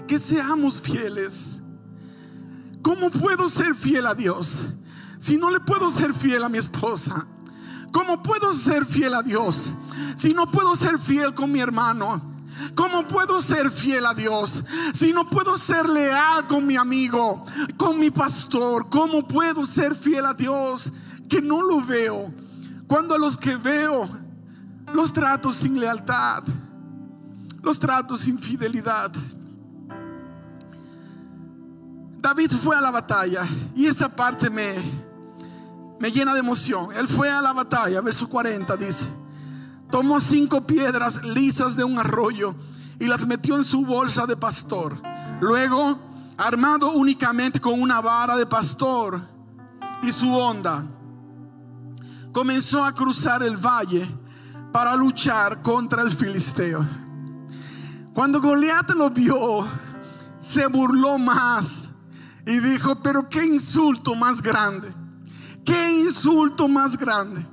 [0.08, 1.60] Que seamos fieles.
[2.82, 4.68] ¿Cómo puedo ser fiel a Dios
[5.18, 7.26] si no le puedo ser fiel a mi esposa?
[7.94, 9.76] ¿Cómo puedo ser fiel a Dios
[10.18, 12.34] si no puedo ser fiel con mi hermano?
[12.74, 17.46] ¿Cómo puedo ser fiel a Dios si no puedo ser leal con mi amigo,
[17.78, 18.90] con mi pastor?
[18.90, 20.92] ¿Cómo puedo ser fiel a Dios
[21.30, 22.34] que no lo veo?
[22.88, 24.10] Cuando a los que veo
[24.92, 26.44] los trato sin lealtad,
[27.62, 29.12] los trato sin fidelidad.
[32.20, 35.13] David fue a la batalla y esta parte me,
[36.04, 36.90] me llena de emoción.
[36.98, 39.08] Él fue a la batalla, verso 40 dice,
[39.90, 42.56] tomó cinco piedras lisas de un arroyo
[43.00, 45.02] y las metió en su bolsa de pastor.
[45.40, 45.98] Luego,
[46.36, 49.22] armado únicamente con una vara de pastor
[50.02, 50.86] y su onda,
[52.34, 54.06] comenzó a cruzar el valle
[54.74, 56.86] para luchar contra el filisteo.
[58.14, 59.66] Cuando Goliat lo vio,
[60.42, 61.92] se burló más
[62.46, 65.03] y dijo, pero qué insulto más grande.
[65.66, 67.46] Qué insulto más grande.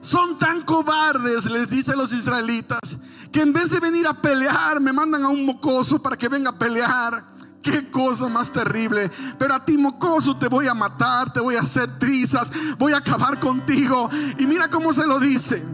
[0.00, 2.98] Son tan cobardes, les dice a los israelitas,
[3.30, 6.50] que en vez de venir a pelear, me mandan a un mocoso para que venga
[6.50, 7.24] a pelear.
[7.62, 9.10] Qué cosa más terrible.
[9.38, 12.98] Pero a ti, mocoso, te voy a matar, te voy a hacer trizas, voy a
[12.98, 14.10] acabar contigo.
[14.38, 15.64] Y mira cómo se lo dice.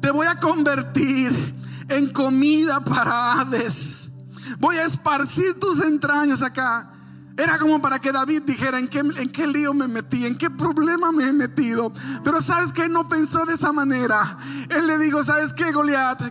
[0.00, 1.54] Te voy a convertir
[1.88, 4.10] en comida para aves.
[4.58, 6.91] Voy a esparcir tus entrañas acá.
[7.36, 10.26] Era como para que David dijera, ¿en qué, ¿en qué lío me metí?
[10.26, 11.92] ¿En qué problema me he metido?
[12.22, 14.38] Pero sabes que no pensó de esa manera.
[14.68, 16.22] Él le dijo, ¿sabes qué, Goliat?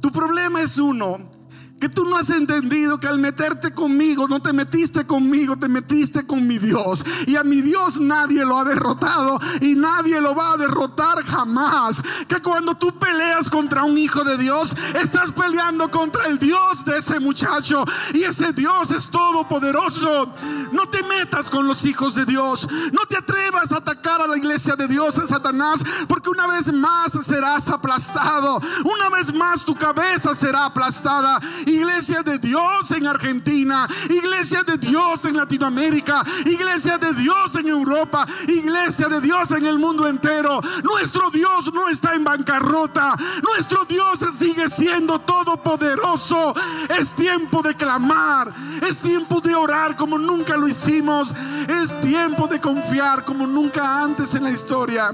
[0.00, 1.37] Tu problema es uno
[1.80, 6.26] que tú no has entendido que al meterte conmigo, no te metiste conmigo, te metiste
[6.26, 7.04] con mi Dios.
[7.26, 12.02] Y a mi Dios nadie lo ha derrotado y nadie lo va a derrotar jamás.
[12.26, 16.98] Que cuando tú peleas contra un hijo de Dios, estás peleando contra el Dios de
[16.98, 17.84] ese muchacho.
[18.12, 20.32] Y ese Dios es todopoderoso.
[20.72, 22.66] No te metas con los hijos de Dios.
[22.92, 26.72] No te atrevas a atacar a la iglesia de Dios, a Satanás, porque una vez
[26.72, 28.60] más serás aplastado.
[28.84, 35.24] Una vez más tu cabeza será aplastada iglesia de Dios en Argentina, iglesia de Dios
[35.24, 40.60] en Latinoamérica, iglesia de Dios en Europa, iglesia de Dios en el mundo entero.
[40.82, 46.54] Nuestro Dios no está en bancarrota, nuestro Dios sigue siendo todopoderoso.
[46.98, 51.34] Es tiempo de clamar, es tiempo de orar como nunca lo hicimos,
[51.68, 55.12] es tiempo de confiar como nunca antes en la historia.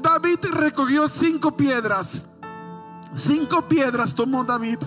[0.00, 2.24] David recogió cinco piedras.
[3.14, 4.78] Cinco piedras tomó David.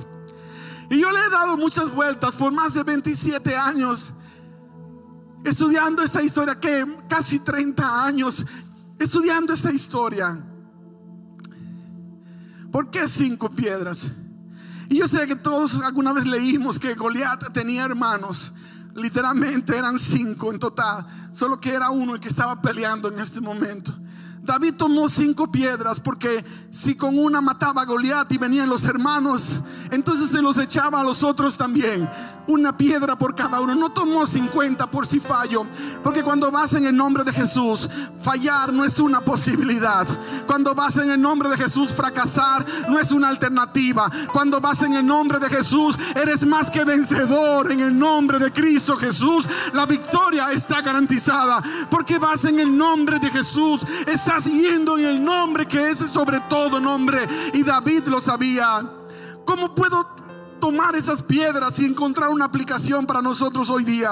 [0.89, 4.13] Y yo le he dado muchas vueltas por más de 27 años
[5.43, 8.45] estudiando esta historia, que casi 30 años
[8.97, 10.37] estudiando esta historia.
[12.71, 14.11] ¿Por qué cinco piedras?
[14.89, 18.51] Y yo sé que todos alguna vez leímos que Goliat tenía hermanos.
[18.95, 21.05] Literalmente eran cinco en total.
[21.31, 23.93] Solo que era uno el que estaba peleando en este momento.
[24.41, 29.59] David tomó cinco piedras porque si con una mataba a Goliat y venían los hermanos,
[29.89, 32.07] entonces se los echaba a los otros también.
[32.45, 33.75] Una piedra por cada uno.
[33.75, 35.67] No tomó 50 por si fallo.
[36.03, 37.87] Porque cuando vas en el nombre de Jesús,
[38.21, 40.07] fallar no es una posibilidad.
[40.47, 44.09] Cuando vas en el nombre de Jesús, fracasar no es una alternativa.
[44.33, 47.71] Cuando vas en el nombre de Jesús, eres más que vencedor.
[47.71, 51.61] En el nombre de Cristo Jesús, la victoria está garantizada.
[51.89, 53.81] Porque vas en el nombre de Jesús.
[54.07, 57.27] Estás yendo en el nombre que es sobre todo nombre.
[57.53, 58.83] Y David lo sabía.
[59.45, 60.19] ¿Cómo puedo
[60.59, 64.09] tomar esas piedras y encontrar una aplicación para nosotros hoy día.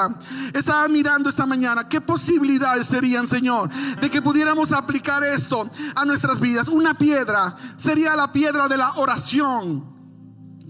[0.53, 3.69] Estaba mirando esta mañana qué posibilidades serían, Señor,
[3.99, 6.69] de que pudiéramos aplicar esto a nuestras vidas.
[6.69, 9.97] Una piedra sería la piedra de la oración.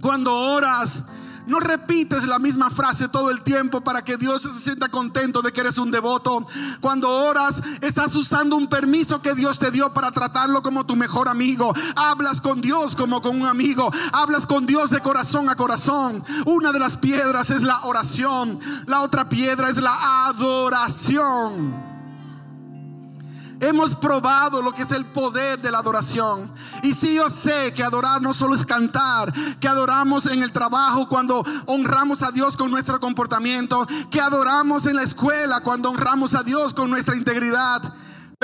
[0.01, 1.03] Cuando oras,
[1.47, 5.51] no repites la misma frase todo el tiempo para que Dios se sienta contento de
[5.51, 6.45] que eres un devoto.
[6.81, 11.29] Cuando oras, estás usando un permiso que Dios te dio para tratarlo como tu mejor
[11.29, 11.73] amigo.
[11.95, 13.91] Hablas con Dios como con un amigo.
[14.11, 16.23] Hablas con Dios de corazón a corazón.
[16.45, 18.59] Una de las piedras es la oración.
[18.85, 21.96] La otra piedra es la adoración.
[23.59, 26.53] Hemos probado lo que es el poder de la adoración.
[26.83, 31.07] Y si yo sé que adorar no solo es cantar, que adoramos en el trabajo
[31.07, 36.43] cuando honramos a Dios con nuestro comportamiento, que adoramos en la escuela cuando honramos a
[36.43, 37.81] Dios con nuestra integridad.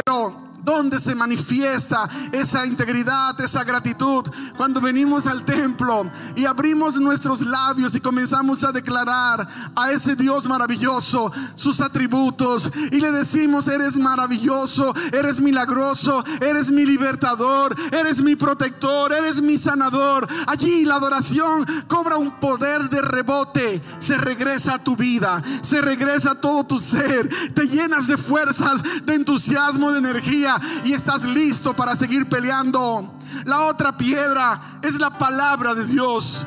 [0.03, 4.24] Pero ¿Dónde se manifiesta esa integridad, esa gratitud?
[4.55, 9.45] Cuando venimos al templo y abrimos nuestros labios y comenzamos a declarar
[9.76, 16.86] a ese Dios maravilloso sus atributos y le decimos, eres maravilloso, eres milagroso, eres mi
[16.86, 20.26] libertador, eres mi protector, eres mi sanador.
[20.47, 26.32] Allí la adoración cobra un poder de rebote, se regresa a tu vida, se regresa
[26.32, 30.53] a todo tu ser, te llenas de fuerzas, de entusiasmo, de energía
[30.84, 33.14] y estás listo para seguir peleando.
[33.45, 36.45] La otra piedra es la palabra de Dios.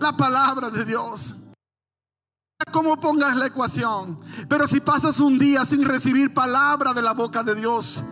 [0.00, 1.34] La palabra de Dios.
[2.72, 4.20] Como pongas la ecuación.
[4.48, 8.02] Pero si pasas un día sin recibir palabra de la boca de Dios,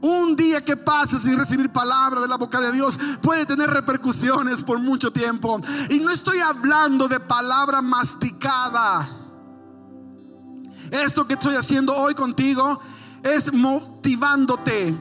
[0.00, 4.62] un día que pase sin recibir palabra de la boca de Dios puede tener repercusiones
[4.62, 5.60] por mucho tiempo.
[5.88, 9.08] Y no estoy hablando de palabra masticada.
[10.90, 12.80] Esto que estoy haciendo hoy contigo
[13.26, 14.96] es motivándote,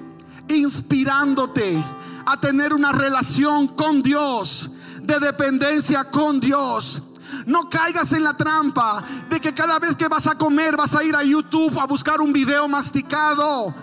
[0.47, 1.83] inspirándote
[2.25, 4.71] a tener una relación con Dios,
[5.01, 7.03] de dependencia con Dios.
[7.45, 11.03] No caigas en la trampa de que cada vez que vas a comer vas a
[11.03, 13.73] ir a YouTube a buscar un video masticado.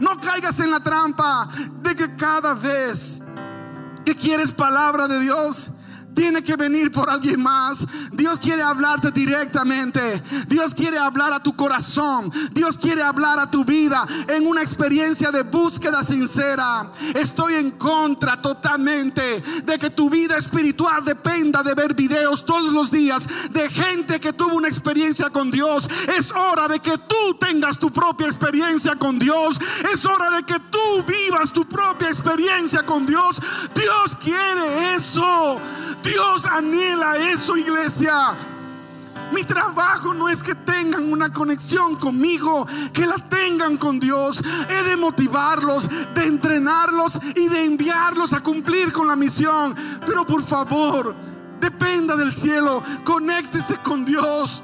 [0.00, 1.48] No caigas en la trampa
[1.82, 3.22] de que cada vez
[4.04, 5.70] que quieres palabra de Dios,
[6.18, 7.86] tiene que venir por alguien más.
[8.10, 10.20] Dios quiere hablarte directamente.
[10.48, 12.32] Dios quiere hablar a tu corazón.
[12.50, 16.90] Dios quiere hablar a tu vida en una experiencia de búsqueda sincera.
[17.14, 22.90] Estoy en contra totalmente de que tu vida espiritual dependa de ver videos todos los
[22.90, 25.88] días de gente que tuvo una experiencia con Dios.
[26.18, 29.60] Es hora de que tú tengas tu propia experiencia con Dios.
[29.94, 33.40] Es hora de que tú vivas tu propia experiencia con Dios.
[33.72, 35.60] Dios quiere eso.
[36.02, 36.07] Dios
[36.50, 38.36] anhela eso, iglesia.
[39.32, 44.42] Mi trabajo no es que tengan una conexión conmigo, que la tengan con Dios.
[44.68, 49.74] He de motivarlos, de entrenarlos y de enviarlos a cumplir con la misión.
[50.06, 51.14] Pero por favor,
[51.60, 54.62] dependa del cielo, conéctese con Dios.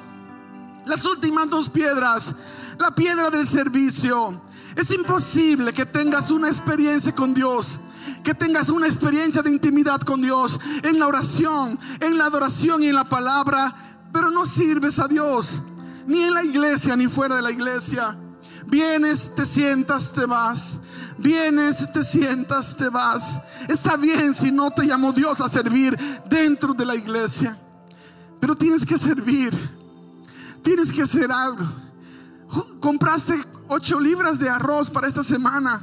[0.86, 2.34] Las últimas dos piedras,
[2.78, 4.40] la piedra del servicio.
[4.76, 7.78] Es imposible que tengas una experiencia con Dios
[8.22, 12.88] que tengas una experiencia de intimidad con Dios en la oración, en la adoración y
[12.88, 13.74] en la palabra,
[14.12, 15.62] pero no sirves a Dios
[16.06, 18.16] ni en la iglesia ni fuera de la iglesia.
[18.66, 20.80] Vienes, te sientas, te vas.
[21.18, 23.40] Vienes, te sientas, te vas.
[23.68, 25.96] Está bien si no te llamó Dios a servir
[26.28, 27.56] dentro de la iglesia,
[28.40, 29.52] pero tienes que servir.
[30.62, 31.64] Tienes que hacer algo.
[32.80, 33.38] Compraste
[33.68, 35.82] ocho libras de arroz para esta semana.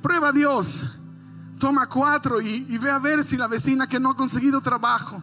[0.00, 0.84] Prueba a Dios
[1.60, 5.22] toma cuatro y, ve a ver si la vecina que no ha conseguido trabajo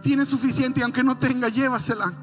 [0.00, 2.14] tiene suficiente, aunque no tenga, llévasela.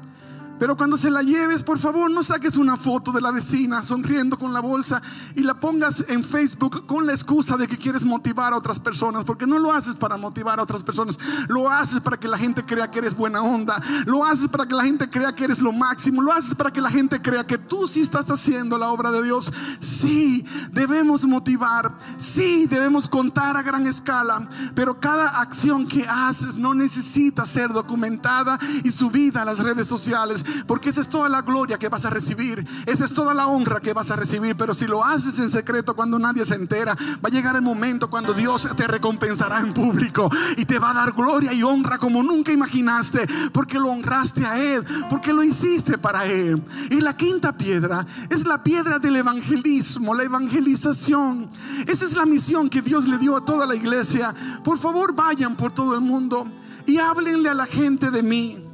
[0.58, 4.38] Pero cuando se la lleves, por favor, no saques una foto de la vecina sonriendo
[4.38, 5.00] con la bolsa
[5.34, 9.24] y la pongas en Facebook con la excusa de que quieres motivar a otras personas,
[9.24, 12.64] porque no lo haces para motivar a otras personas, lo haces para que la gente
[12.64, 15.72] crea que eres buena onda, lo haces para que la gente crea que eres lo
[15.72, 19.10] máximo, lo haces para que la gente crea que tú sí estás haciendo la obra
[19.10, 19.52] de Dios.
[19.80, 26.74] Sí, debemos motivar, sí, debemos contar a gran escala, pero cada acción que haces no
[26.74, 31.78] necesita ser documentada y subida a las redes sociales porque esa es toda la gloria
[31.78, 34.86] que vas a recibir, esa es toda la honra que vas a recibir, pero si
[34.86, 38.68] lo haces en secreto cuando nadie se entera, va a llegar el momento cuando Dios
[38.76, 43.26] te recompensará en público y te va a dar gloria y honra como nunca imaginaste,
[43.52, 46.62] porque lo honraste a Él, porque lo hiciste para Él.
[46.90, 51.50] Y la quinta piedra es la piedra del evangelismo, la evangelización.
[51.86, 54.34] Esa es la misión que Dios le dio a toda la iglesia.
[54.64, 56.46] Por favor, vayan por todo el mundo
[56.86, 58.67] y háblenle a la gente de mí.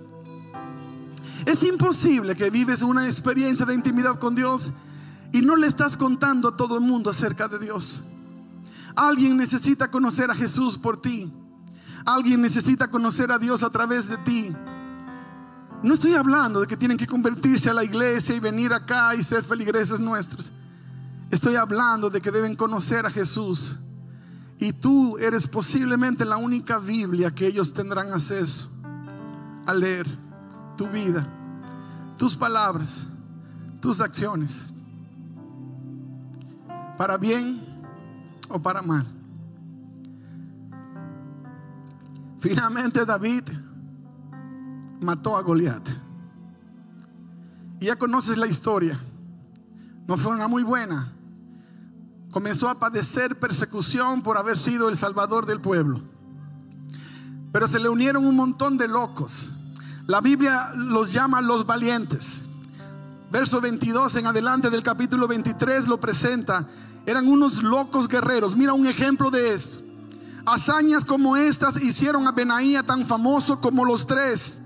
[1.47, 4.73] Es imposible que vives una experiencia de intimidad con Dios
[5.33, 8.05] y no le estás contando a todo el mundo acerca de Dios.
[8.97, 11.31] Alguien necesita conocer a Jesús por ti.
[12.07, 14.55] Alguien necesita conocer a Dios a través de ti.
[15.83, 19.23] No estoy hablando de que tienen que convertirse a la iglesia y venir acá y
[19.23, 20.51] ser feligreses nuestros.
[21.31, 23.79] Estoy hablando de que deben conocer a Jesús.
[24.59, 28.71] Y tú eres posiblemente la única Biblia que ellos tendrán acceso
[29.67, 30.24] a leer
[30.77, 31.27] tu vida,
[32.17, 33.07] tus palabras,
[33.81, 34.69] tus acciones,
[36.97, 37.63] para bien
[38.49, 39.07] o para mal.
[42.39, 43.45] Finalmente David
[45.01, 45.89] mató a Goliat.
[47.81, 48.99] Y ya conoces la historia.
[50.07, 51.13] No fue una muy buena.
[52.31, 56.01] Comenzó a padecer persecución por haber sido el salvador del pueblo.
[57.53, 59.55] Pero se le unieron un montón de locos
[60.07, 62.43] la Biblia los llama los valientes.
[63.31, 66.69] Verso 22 en adelante del capítulo 23 lo presenta.
[67.07, 68.57] Eran unos locos guerreros.
[68.57, 69.83] Mira un ejemplo de esto.
[70.47, 74.61] Hazañas como estas hicieron a Benaía tan famoso como los tres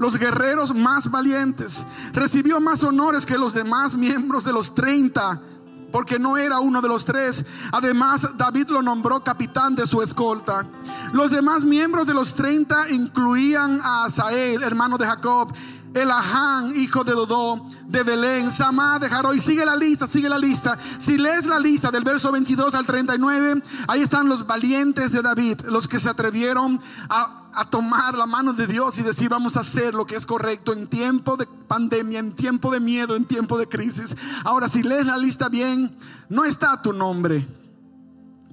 [0.00, 1.84] los guerreros más valientes.
[2.14, 5.42] Recibió más honores que los demás miembros de los 30
[5.90, 7.44] porque no era uno de los tres.
[7.72, 10.66] Además, David lo nombró capitán de su escolta.
[11.12, 15.52] Los demás miembros de los 30 incluían a Asael, hermano de Jacob,
[15.94, 20.78] Elahán, hijo de Dodó, de Belén, Samá de Y Sigue la lista, sigue la lista.
[20.98, 25.62] Si lees la lista del verso 22 al 39, ahí están los valientes de David,
[25.62, 27.36] los que se atrevieron a,
[27.68, 30.86] tomar la mano de Dios y decir vamos a hacer lo que es correcto en
[30.86, 34.16] tiempo de pandemia, en tiempo de miedo, en tiempo de crisis.
[34.44, 37.44] Ahora, si lees la lista bien, no está tu nombre,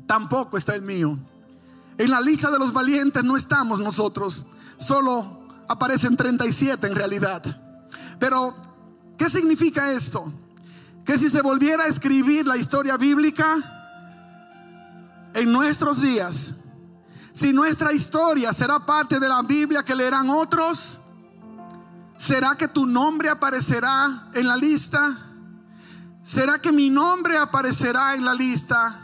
[0.08, 1.18] tampoco está el mío.
[2.00, 5.37] En la lista de los valientes no estamos nosotros, solo
[5.68, 7.44] aparecen 37 en realidad.
[8.20, 8.56] Pero,
[9.18, 10.32] ¿qué significa esto?
[11.06, 13.56] Que si se volviera a escribir la historia bíblica
[15.34, 16.54] en nuestros días,
[17.34, 21.00] si nuestra historia será parte de la Biblia que leerán otros,
[22.18, 25.18] ¿será que tu nombre aparecerá en la lista?
[26.24, 29.00] ¿Será que mi nombre aparecerá en la lista?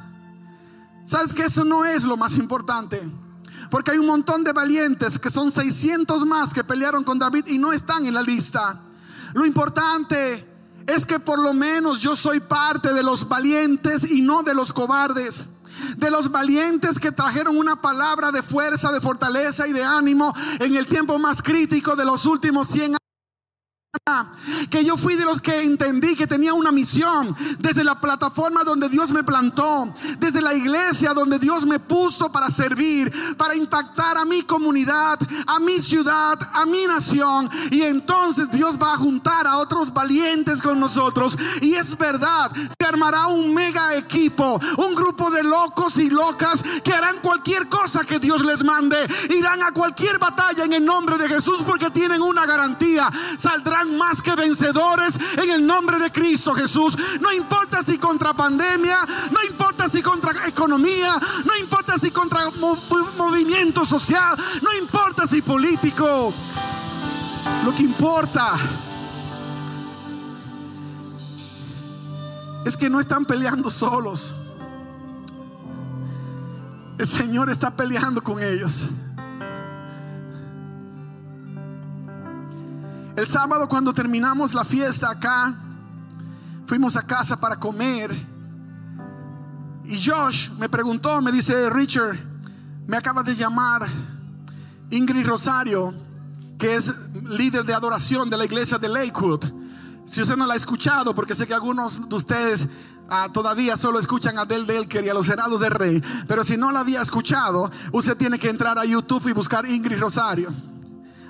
[1.05, 3.01] ¿Sabes que eso no es lo más importante?
[3.73, 7.57] Porque hay un montón de valientes que son 600 más que pelearon con David y
[7.57, 8.79] no están en la lista.
[9.33, 10.45] Lo importante
[10.85, 14.71] es que por lo menos yo soy parte de los valientes y no de los
[14.73, 15.47] cobardes.
[15.97, 20.75] De los valientes que trajeron una palabra de fuerza, de fortaleza y de ánimo en
[20.75, 23.02] el tiempo más crítico de los últimos 100 años
[24.71, 28.89] que yo fui de los que entendí que tenía una misión desde la plataforma donde
[28.89, 34.25] Dios me plantó, desde la iglesia donde Dios me puso para servir, para impactar a
[34.25, 37.49] mi comunidad, a mi ciudad, a mi nación.
[37.69, 41.37] Y entonces Dios va a juntar a otros valientes con nosotros.
[41.61, 46.93] Y es verdad, se armará un mega equipo, un grupo de locos y locas que
[46.93, 48.97] harán cualquier cosa que Dios les mande.
[49.29, 53.11] Irán a cualquier batalla en el nombre de Jesús porque tienen una garantía.
[53.37, 56.97] Saldrán más que vencedores en el nombre de Cristo Jesús.
[57.21, 58.99] No importa si contra pandemia,
[59.31, 62.49] no importa si contra economía, no importa si contra
[63.17, 66.33] movimiento social, no importa si político.
[67.65, 68.55] Lo que importa
[72.65, 74.35] es que no están peleando solos.
[76.97, 78.87] El Señor está peleando con ellos.
[83.15, 85.55] El sábado cuando terminamos la fiesta acá,
[86.65, 88.11] fuimos a casa para comer.
[89.85, 92.17] Y Josh me preguntó, me dice, Richard,
[92.87, 93.87] me acaba de llamar
[94.89, 95.93] Ingrid Rosario,
[96.57, 96.91] que es
[97.21, 99.45] líder de adoración de la iglesia de Lakewood.
[100.05, 102.67] Si usted no la ha escuchado, porque sé que algunos de ustedes
[103.09, 106.57] ah, todavía solo escuchan a Del Delker y a los Heraldos de Rey, pero si
[106.57, 110.72] no la había escuchado, usted tiene que entrar a YouTube y buscar Ingrid Rosario.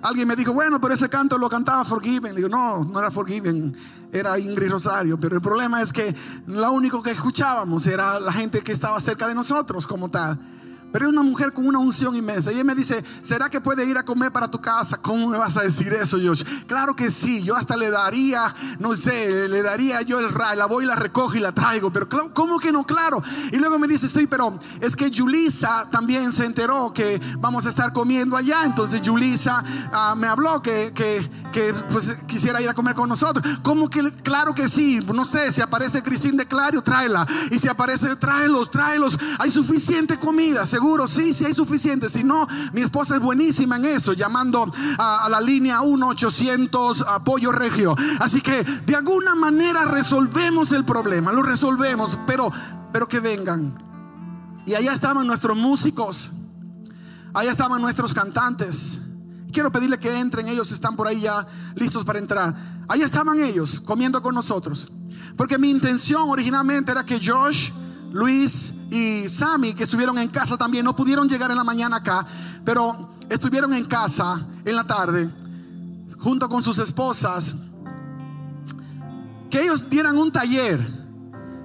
[0.04, 2.36] Alguien me dijo, bueno, pero ese canto lo cantaba Forgiven.
[2.36, 3.74] digo, no, no era Forgiven,
[4.12, 5.18] era Ingrid Rosario.
[5.18, 6.14] Pero el problema es que
[6.46, 10.38] lo único que escuchábamos era la gente que estaba cerca de nosotros como tal.
[10.94, 12.52] Pero es una mujer con una unción inmensa.
[12.52, 14.98] Y ella me dice, ¿será que puede ir a comer para tu casa?
[14.98, 16.44] ¿Cómo me vas a decir eso, Josh?
[16.68, 17.44] Claro que sí.
[17.44, 20.56] Yo hasta le daría, no sé, le daría yo el ray.
[20.56, 21.92] La voy la recojo y la traigo.
[21.92, 22.86] Pero ¿cómo que no?
[22.86, 23.24] Claro.
[23.52, 27.70] Y luego me dice, sí, pero es que Julisa también se enteró que vamos a
[27.70, 28.64] estar comiendo allá.
[28.64, 33.44] Entonces Julisa ah, me habló que, que, pues, quisiera ir a comer con nosotros.
[33.64, 34.12] ¿Cómo que?
[34.22, 35.00] Claro que sí.
[35.00, 37.26] No sé, si aparece Cristín de Clario, tráela.
[37.50, 39.18] Y si aparece, tráelos, tráelos.
[39.40, 42.10] Hay suficiente comida seguro, sí, sí hay suficiente.
[42.10, 47.96] Si no, mi esposa es buenísima en eso, llamando a, la línea 1-800 apoyo regio.
[48.20, 52.52] Así que de alguna manera resolvemos el problema, lo resolvemos, pero,
[52.92, 53.78] pero que vengan.
[54.66, 56.32] Y allá estaban nuestros músicos,
[57.34, 59.00] allá estaban nuestros cantantes.
[59.54, 62.84] Quiero pedirle que entren, ellos están por ahí ya listos para entrar.
[62.90, 64.92] Allá estaban ellos comiendo con nosotros.
[65.38, 67.72] Porque mi intención originalmente era que Josh
[68.14, 72.24] Luis y Sammy, que estuvieron en casa también, no pudieron llegar en la mañana acá,
[72.64, 75.32] pero estuvieron en casa en la tarde,
[76.20, 77.56] junto con sus esposas,
[79.50, 80.80] que ellos dieran un taller,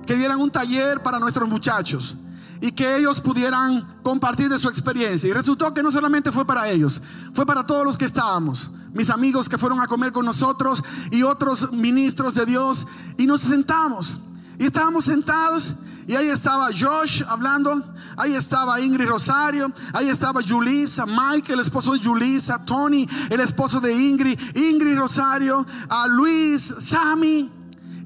[0.07, 2.17] que dieran un taller para nuestros muchachos
[2.63, 5.29] y que ellos pudieran compartir de su experiencia.
[5.29, 7.03] Y resultó que no solamente fue para ellos,
[7.35, 11.25] fue para todos los que estábamos, mis amigos que fueron a comer con nosotros y
[11.25, 12.87] otros ministros de Dios,
[13.19, 14.19] y nos sentamos.
[14.59, 15.75] Y estábamos sentados
[16.09, 17.85] y ahí estaba Josh hablando.
[18.17, 19.71] Ahí estaba Ingrid Rosario.
[19.93, 25.67] Ahí estaba Julissa, Mike, el esposo de Julissa, Tony, el esposo de Ingrid, Ingrid Rosario,
[25.87, 27.51] a Luis, Sammy.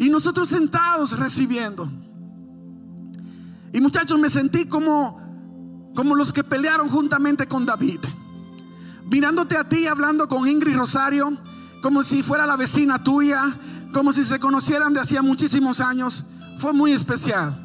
[0.01, 1.89] Y nosotros sentados recibiendo.
[3.73, 8.01] Y muchachos, me sentí como, como los que pelearon juntamente con David.
[9.05, 11.39] Mirándote a ti, hablando con Ingrid Rosario,
[11.81, 13.57] como si fuera la vecina tuya,
[13.93, 16.25] como si se conocieran de hacía muchísimos años.
[16.59, 17.62] Fue muy especial.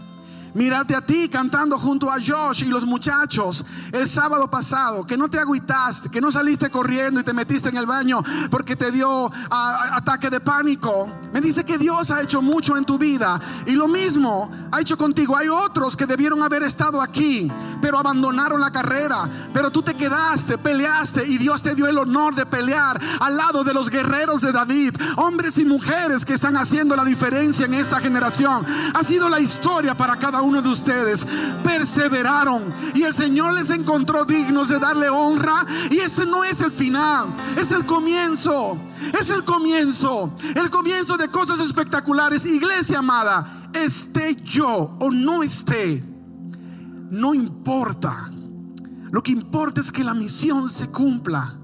[0.53, 5.29] Mírate a ti cantando junto a Josh y los muchachos el sábado pasado, que no
[5.29, 9.31] te agüitaste, que no saliste corriendo y te metiste en el baño porque te dio
[9.49, 11.11] ataque de pánico.
[11.33, 14.97] Me dice que Dios ha hecho mucho en tu vida y lo mismo ha hecho
[14.97, 15.35] contigo.
[15.35, 17.51] Hay otros que debieron haber estado aquí,
[17.81, 19.29] pero abandonaron la carrera.
[19.53, 23.63] Pero tú te quedaste, peleaste y Dios te dio el honor de pelear al lado
[23.63, 27.99] de los guerreros de David, hombres y mujeres que están haciendo la diferencia en esta
[27.99, 28.65] generación.
[28.93, 31.25] Ha sido la historia para cada uno de ustedes
[31.63, 35.65] perseveraron y el Señor les encontró dignos de darle honra.
[35.89, 38.77] Y ese no es el final, es el comienzo.
[39.19, 42.45] Es el comienzo, el comienzo de cosas espectaculares.
[42.45, 46.03] Iglesia amada, esté yo o no esté,
[47.09, 48.31] no importa.
[49.11, 51.55] Lo que importa es que la misión se cumpla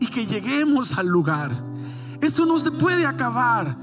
[0.00, 1.50] y que lleguemos al lugar.
[2.20, 3.76] Esto no se puede acabar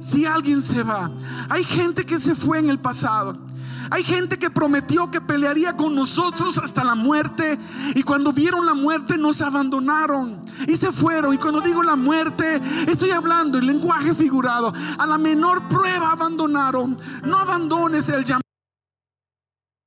[0.00, 1.10] si alguien se va.
[1.48, 3.49] Hay gente que se fue en el pasado.
[3.92, 7.58] Hay gente que prometió que pelearía con nosotros hasta la muerte
[7.96, 11.34] y cuando vieron la muerte nos abandonaron y se fueron.
[11.34, 14.72] Y cuando digo la muerte, estoy hablando en lenguaje figurado.
[14.96, 16.96] A la menor prueba abandonaron.
[17.24, 18.42] No abandones el llamado.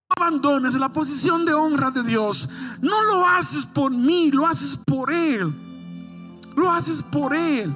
[0.09, 2.49] No abandones la posición de honra de Dios.
[2.81, 5.53] No lo haces por mí, lo haces por Él.
[6.57, 7.73] Lo haces por Él.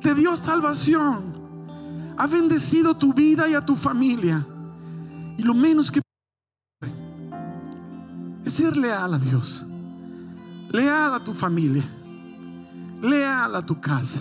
[0.00, 2.14] Te dio salvación.
[2.16, 4.46] Ha bendecido tu vida y a tu familia.
[5.36, 6.00] Y lo menos que
[8.44, 9.66] es ser leal a Dios,
[10.70, 11.84] leal a tu familia,
[13.02, 14.20] leal a tu casa.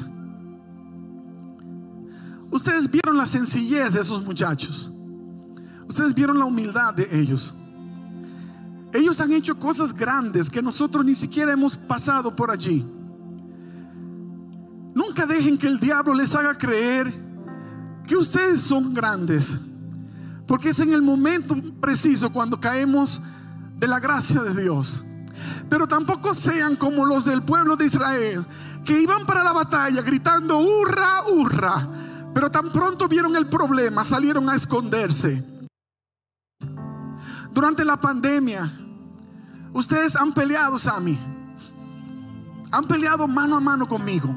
[2.50, 4.92] Ustedes vieron la sencillez de esos muchachos.
[5.88, 7.54] Ustedes vieron la humildad de ellos.
[8.94, 12.86] Ellos han hecho cosas grandes que nosotros ni siquiera hemos pasado por allí.
[14.94, 17.12] Nunca dejen que el diablo les haga creer
[18.06, 19.58] que ustedes son grandes.
[20.48, 23.22] Porque es en el momento preciso cuando caemos
[23.78, 25.02] de la gracia de Dios.
[25.70, 28.46] Pero tampoco sean como los del pueblo de Israel,
[28.86, 31.88] que iban para la batalla gritando, hurra, hurra.
[32.34, 35.46] Pero tan pronto vieron el problema, salieron a esconderse.
[37.52, 38.72] Durante la pandemia,
[39.74, 41.18] ustedes han peleado, Sammy.
[42.72, 44.34] Han peleado mano a mano conmigo.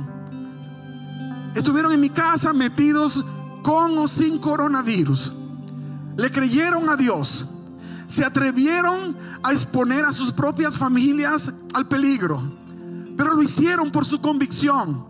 [1.54, 3.24] Estuvieron en mi casa metidos
[3.62, 5.32] con o sin coronavirus
[6.16, 7.46] le creyeron a Dios,
[8.06, 12.42] se atrevieron a exponer a sus propias familias al peligro.
[13.16, 15.06] pero lo hicieron por su convicción,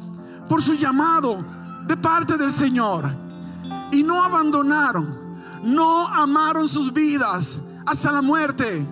[0.49, 1.45] por su llamado
[1.89, 3.13] de parte del Señor.
[3.91, 8.87] Y no abandonaron, no amaron sus vidas hasta la muerte.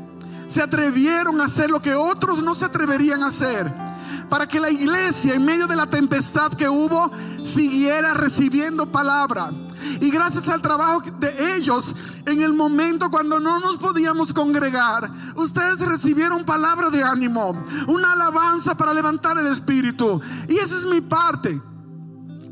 [0.49, 3.73] Se atrevieron a hacer lo que otros no se atreverían a hacer.
[4.29, 7.11] Para que la iglesia en medio de la tempestad que hubo
[7.45, 9.53] siguiera recibiendo palabra.
[10.01, 11.95] Y gracias al trabajo de ellos,
[12.27, 18.77] en el momento cuando no nos podíamos congregar, ustedes recibieron palabra de ánimo, una alabanza
[18.77, 20.21] para levantar el espíritu.
[20.49, 21.61] Y esa es mi parte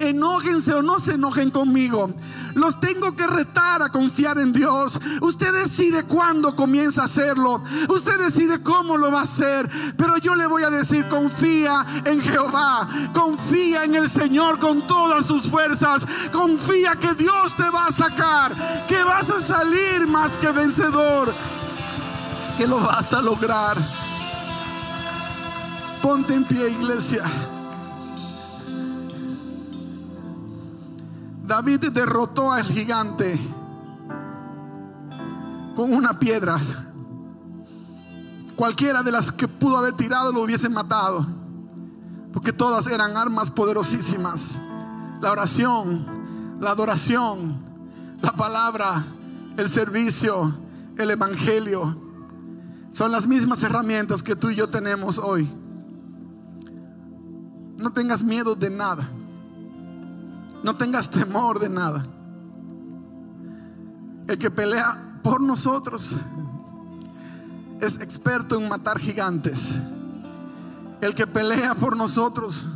[0.09, 2.13] enójense o no se enojen conmigo.
[2.55, 5.01] Los tengo que retar a confiar en Dios.
[5.21, 7.63] Usted decide cuándo comienza a hacerlo.
[7.89, 9.69] Usted decide cómo lo va a hacer.
[9.97, 12.89] Pero yo le voy a decir, confía en Jehová.
[13.15, 16.07] Confía en el Señor con todas sus fuerzas.
[16.33, 18.87] Confía que Dios te va a sacar.
[18.87, 21.33] Que vas a salir más que vencedor.
[22.59, 23.77] Que lo vas a lograr.
[26.03, 27.23] Ponte en pie, iglesia.
[31.45, 33.39] David derrotó al gigante
[35.75, 36.59] con una piedra.
[38.57, 41.27] Cualquiera de las que pudo haber tirado lo hubiesen matado.
[42.33, 44.61] Porque todas eran armas poderosísimas.
[45.21, 47.59] La oración, la adoración,
[48.21, 49.05] la palabra,
[49.57, 50.57] el servicio,
[50.97, 51.97] el evangelio.
[52.93, 55.51] Son las mismas herramientas que tú y yo tenemos hoy.
[57.79, 59.09] No tengas miedo de nada.
[60.63, 62.07] No tengas temor de nada.
[64.29, 66.17] El que pelea por nosotros
[67.81, 69.79] es experto en matar gigantes.
[71.01, 72.69] El que pelea por nosotros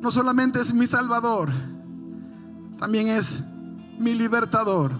[0.00, 1.50] no solamente es mi salvador,
[2.78, 3.44] también es
[3.98, 4.92] mi libertador.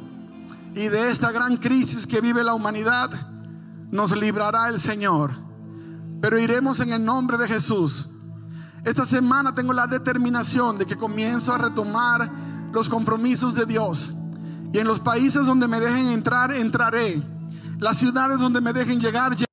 [0.74, 3.10] Y de esta gran crisis que vive la humanidad
[3.90, 5.32] nos librará el Señor.
[6.20, 8.08] Pero iremos en el nombre de Jesús
[8.84, 12.30] esta semana tengo la determinación de que comienzo a retomar
[12.72, 14.12] los compromisos de Dios.
[14.72, 17.22] Y en los países donde me dejen entrar, entraré.
[17.78, 19.46] Las ciudades donde me dejen llegar, llegaré.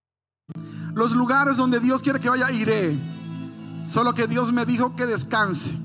[0.94, 3.00] Los lugares donde Dios quiere que vaya, iré.
[3.86, 5.78] Solo que Dios me dijo que descanse.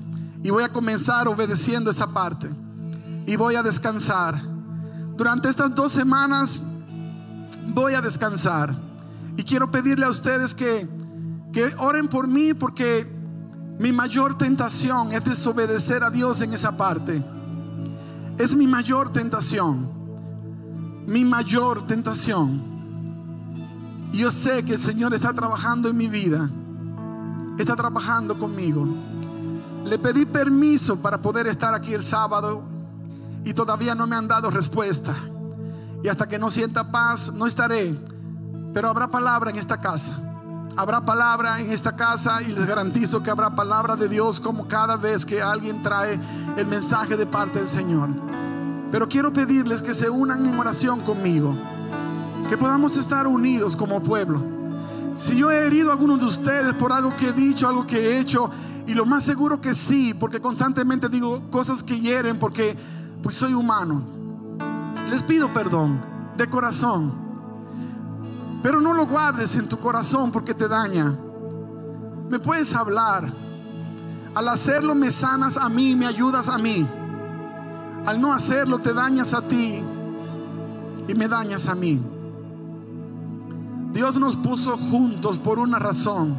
[0.43, 2.49] Y voy a comenzar obedeciendo esa parte.
[3.25, 4.41] Y voy a descansar.
[5.15, 6.61] Durante estas dos semanas
[7.67, 8.75] voy a descansar.
[9.37, 10.87] Y quiero pedirle a ustedes que,
[11.53, 13.16] que oren por mí porque
[13.79, 17.23] mi mayor tentación es desobedecer a Dios en esa parte.
[18.37, 19.89] Es mi mayor tentación.
[21.05, 22.75] Mi mayor tentación.
[24.11, 26.49] Yo sé que el Señor está trabajando en mi vida.
[27.59, 28.87] Está trabajando conmigo.
[29.85, 32.63] Le pedí permiso para poder estar aquí el sábado
[33.45, 35.13] y todavía no me han dado respuesta.
[36.03, 37.99] Y hasta que no sienta paz, no estaré.
[38.73, 40.26] Pero habrá palabra en esta casa.
[40.79, 44.95] Habrá palabra en esta casa y les garantizo que habrá palabra de Dios como cada
[44.95, 46.19] vez que alguien trae
[46.55, 48.09] el mensaje de parte del Señor.
[48.91, 51.57] Pero quiero pedirles que se unan en oración conmigo,
[52.47, 54.39] que podamos estar unidos como pueblo.
[55.15, 57.97] Si yo he herido a algunos de ustedes por algo que he dicho, algo que
[57.97, 58.51] he hecho,
[58.85, 62.77] y lo más seguro que sí, porque constantemente digo cosas que hieren, porque
[63.23, 64.03] pues soy humano.
[65.09, 65.99] Les pido perdón
[66.37, 67.26] de corazón.
[68.61, 71.17] Pero no lo guardes en tu corazón porque te daña.
[72.29, 73.31] Me puedes hablar.
[74.33, 76.87] Al hacerlo me sanas a mí, me ayudas a mí.
[78.05, 79.83] Al no hacerlo te dañas a ti
[81.07, 82.03] y me dañas a mí.
[83.93, 86.35] Dios nos puso juntos por una razón,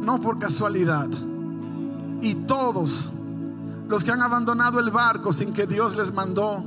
[0.00, 1.08] no por casualidad.
[2.20, 3.12] Y todos
[3.88, 6.64] los que han abandonado el barco sin que Dios les mandó,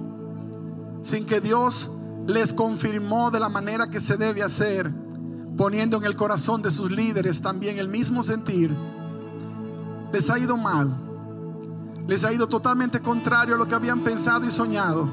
[1.02, 1.92] sin que Dios
[2.30, 4.94] les confirmó de la manera que se debe hacer,
[5.58, 8.76] poniendo en el corazón de sus líderes también el mismo sentir,
[10.14, 10.96] les ha ido mal,
[12.08, 15.12] les ha ido totalmente contrario a lo que habían pensado y soñado,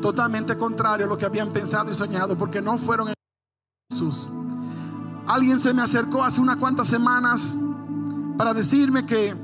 [0.00, 3.14] totalmente contrario a lo que habían pensado y soñado, porque no fueron en
[3.90, 4.32] Jesús.
[5.26, 7.54] Alguien se me acercó hace unas cuantas semanas
[8.38, 9.36] para decirme que,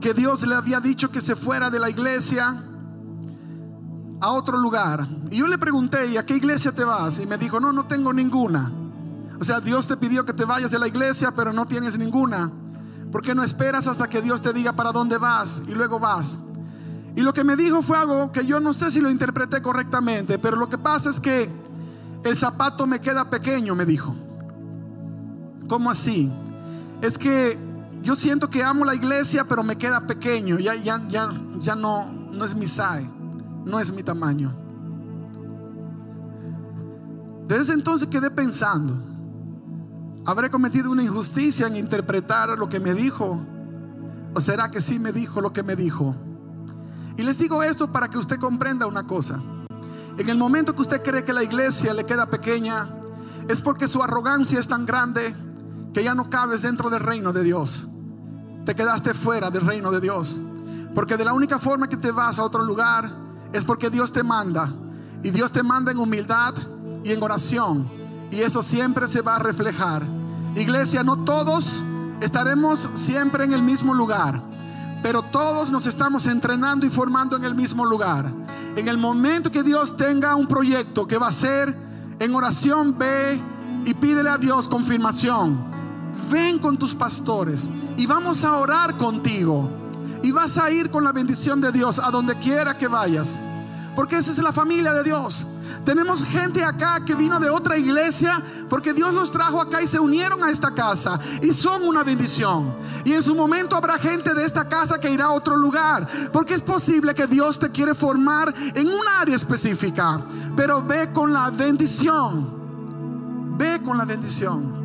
[0.00, 2.62] que Dios le había dicho que se fuera de la iglesia
[4.20, 5.06] a otro lugar.
[5.30, 7.18] Y yo le pregunté, ¿y a qué iglesia te vas?
[7.18, 8.72] Y me dijo, no, no tengo ninguna.
[9.38, 12.50] O sea, Dios te pidió que te vayas de la iglesia, pero no tienes ninguna.
[13.12, 16.38] ¿Por qué no esperas hasta que Dios te diga para dónde vas y luego vas?
[17.14, 20.38] Y lo que me dijo fue algo que yo no sé si lo interpreté correctamente,
[20.38, 21.48] pero lo que pasa es que
[22.24, 24.14] el zapato me queda pequeño, me dijo.
[25.68, 26.30] ¿Cómo así?
[27.00, 27.58] Es que
[28.02, 32.10] yo siento que amo la iglesia, pero me queda pequeño, ya, ya, ya, ya no,
[32.32, 33.15] no es mi SAE
[33.66, 34.56] no es mi tamaño.
[37.46, 38.94] Desde entonces quedé pensando,
[40.28, 43.40] ¿Habré cometido una injusticia en interpretar lo que me dijo?
[44.34, 46.16] ¿O será que sí me dijo lo que me dijo?
[47.16, 49.40] Y les digo esto para que usted comprenda una cosa.
[50.18, 52.90] En el momento que usted cree que la iglesia le queda pequeña,
[53.46, 55.32] es porque su arrogancia es tan grande
[55.94, 57.86] que ya no cabes dentro del reino de Dios.
[58.64, 60.40] Te quedaste fuera del reino de Dios.
[60.92, 63.25] Porque de la única forma que te vas a otro lugar
[63.56, 64.72] es porque Dios te manda.
[65.22, 66.54] Y Dios te manda en humildad
[67.02, 67.90] y en oración.
[68.30, 70.06] Y eso siempre se va a reflejar.
[70.54, 71.84] Iglesia, no todos
[72.20, 74.42] estaremos siempre en el mismo lugar.
[75.02, 78.32] Pero todos nos estamos entrenando y formando en el mismo lugar.
[78.76, 81.74] En el momento que Dios tenga un proyecto que va a ser
[82.18, 83.40] en oración, ve
[83.84, 85.76] y pídele a Dios confirmación
[86.30, 89.70] ven con tus pastores y vamos a orar contigo.
[90.22, 93.40] Y vas a ir con la bendición de Dios a donde quiera que vayas.
[93.94, 95.46] Porque esa es la familia de Dios.
[95.84, 99.98] Tenemos gente acá que vino de otra iglesia porque Dios los trajo acá y se
[99.98, 102.76] unieron a esta casa y son una bendición.
[103.04, 106.54] Y en su momento habrá gente de esta casa que irá a otro lugar porque
[106.54, 110.20] es posible que Dios te quiere formar en un área específica.
[110.56, 113.56] Pero ve con la bendición.
[113.56, 114.84] Ve con la bendición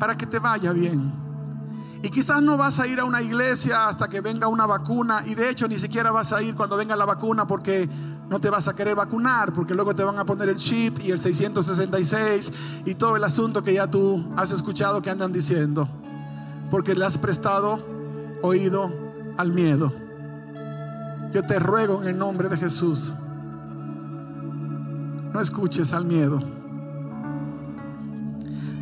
[0.00, 1.21] para que te vaya bien.
[2.02, 5.22] Y quizás no vas a ir a una iglesia hasta que venga una vacuna.
[5.24, 7.88] Y de hecho ni siquiera vas a ir cuando venga la vacuna porque
[8.28, 9.52] no te vas a querer vacunar.
[9.52, 12.52] Porque luego te van a poner el chip y el 666
[12.86, 15.88] y todo el asunto que ya tú has escuchado que andan diciendo.
[16.72, 17.78] Porque le has prestado
[18.42, 18.92] oído
[19.36, 19.92] al miedo.
[21.32, 23.14] Yo te ruego en el nombre de Jesús.
[25.32, 26.42] No escuches al miedo.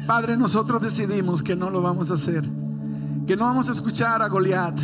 [0.07, 2.60] Padre, nosotros decidimos que no lo vamos a hacer.
[3.31, 4.77] Que no vamos a escuchar a Goliat.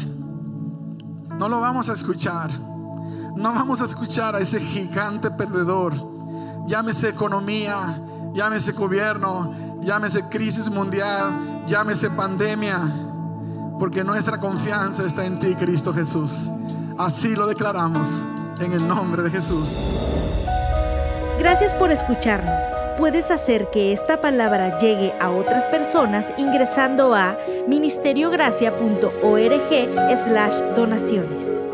[1.37, 2.49] No lo vamos a escuchar.
[2.57, 5.95] No vamos a escuchar a ese gigante perdedor.
[6.69, 8.01] Llámese economía,
[8.35, 12.79] llámese gobierno, llámese crisis mundial, llámese pandemia.
[13.81, 16.49] Porque nuestra confianza está en ti, Cristo Jesús.
[16.99, 18.25] Así lo declaramos
[18.61, 19.91] en el nombre de Jesús.
[21.41, 22.63] Gracias por escucharnos.
[22.99, 27.37] Puedes hacer que esta palabra llegue a otras personas ingresando a
[27.69, 31.66] ministeriogracia.org slash donaciones.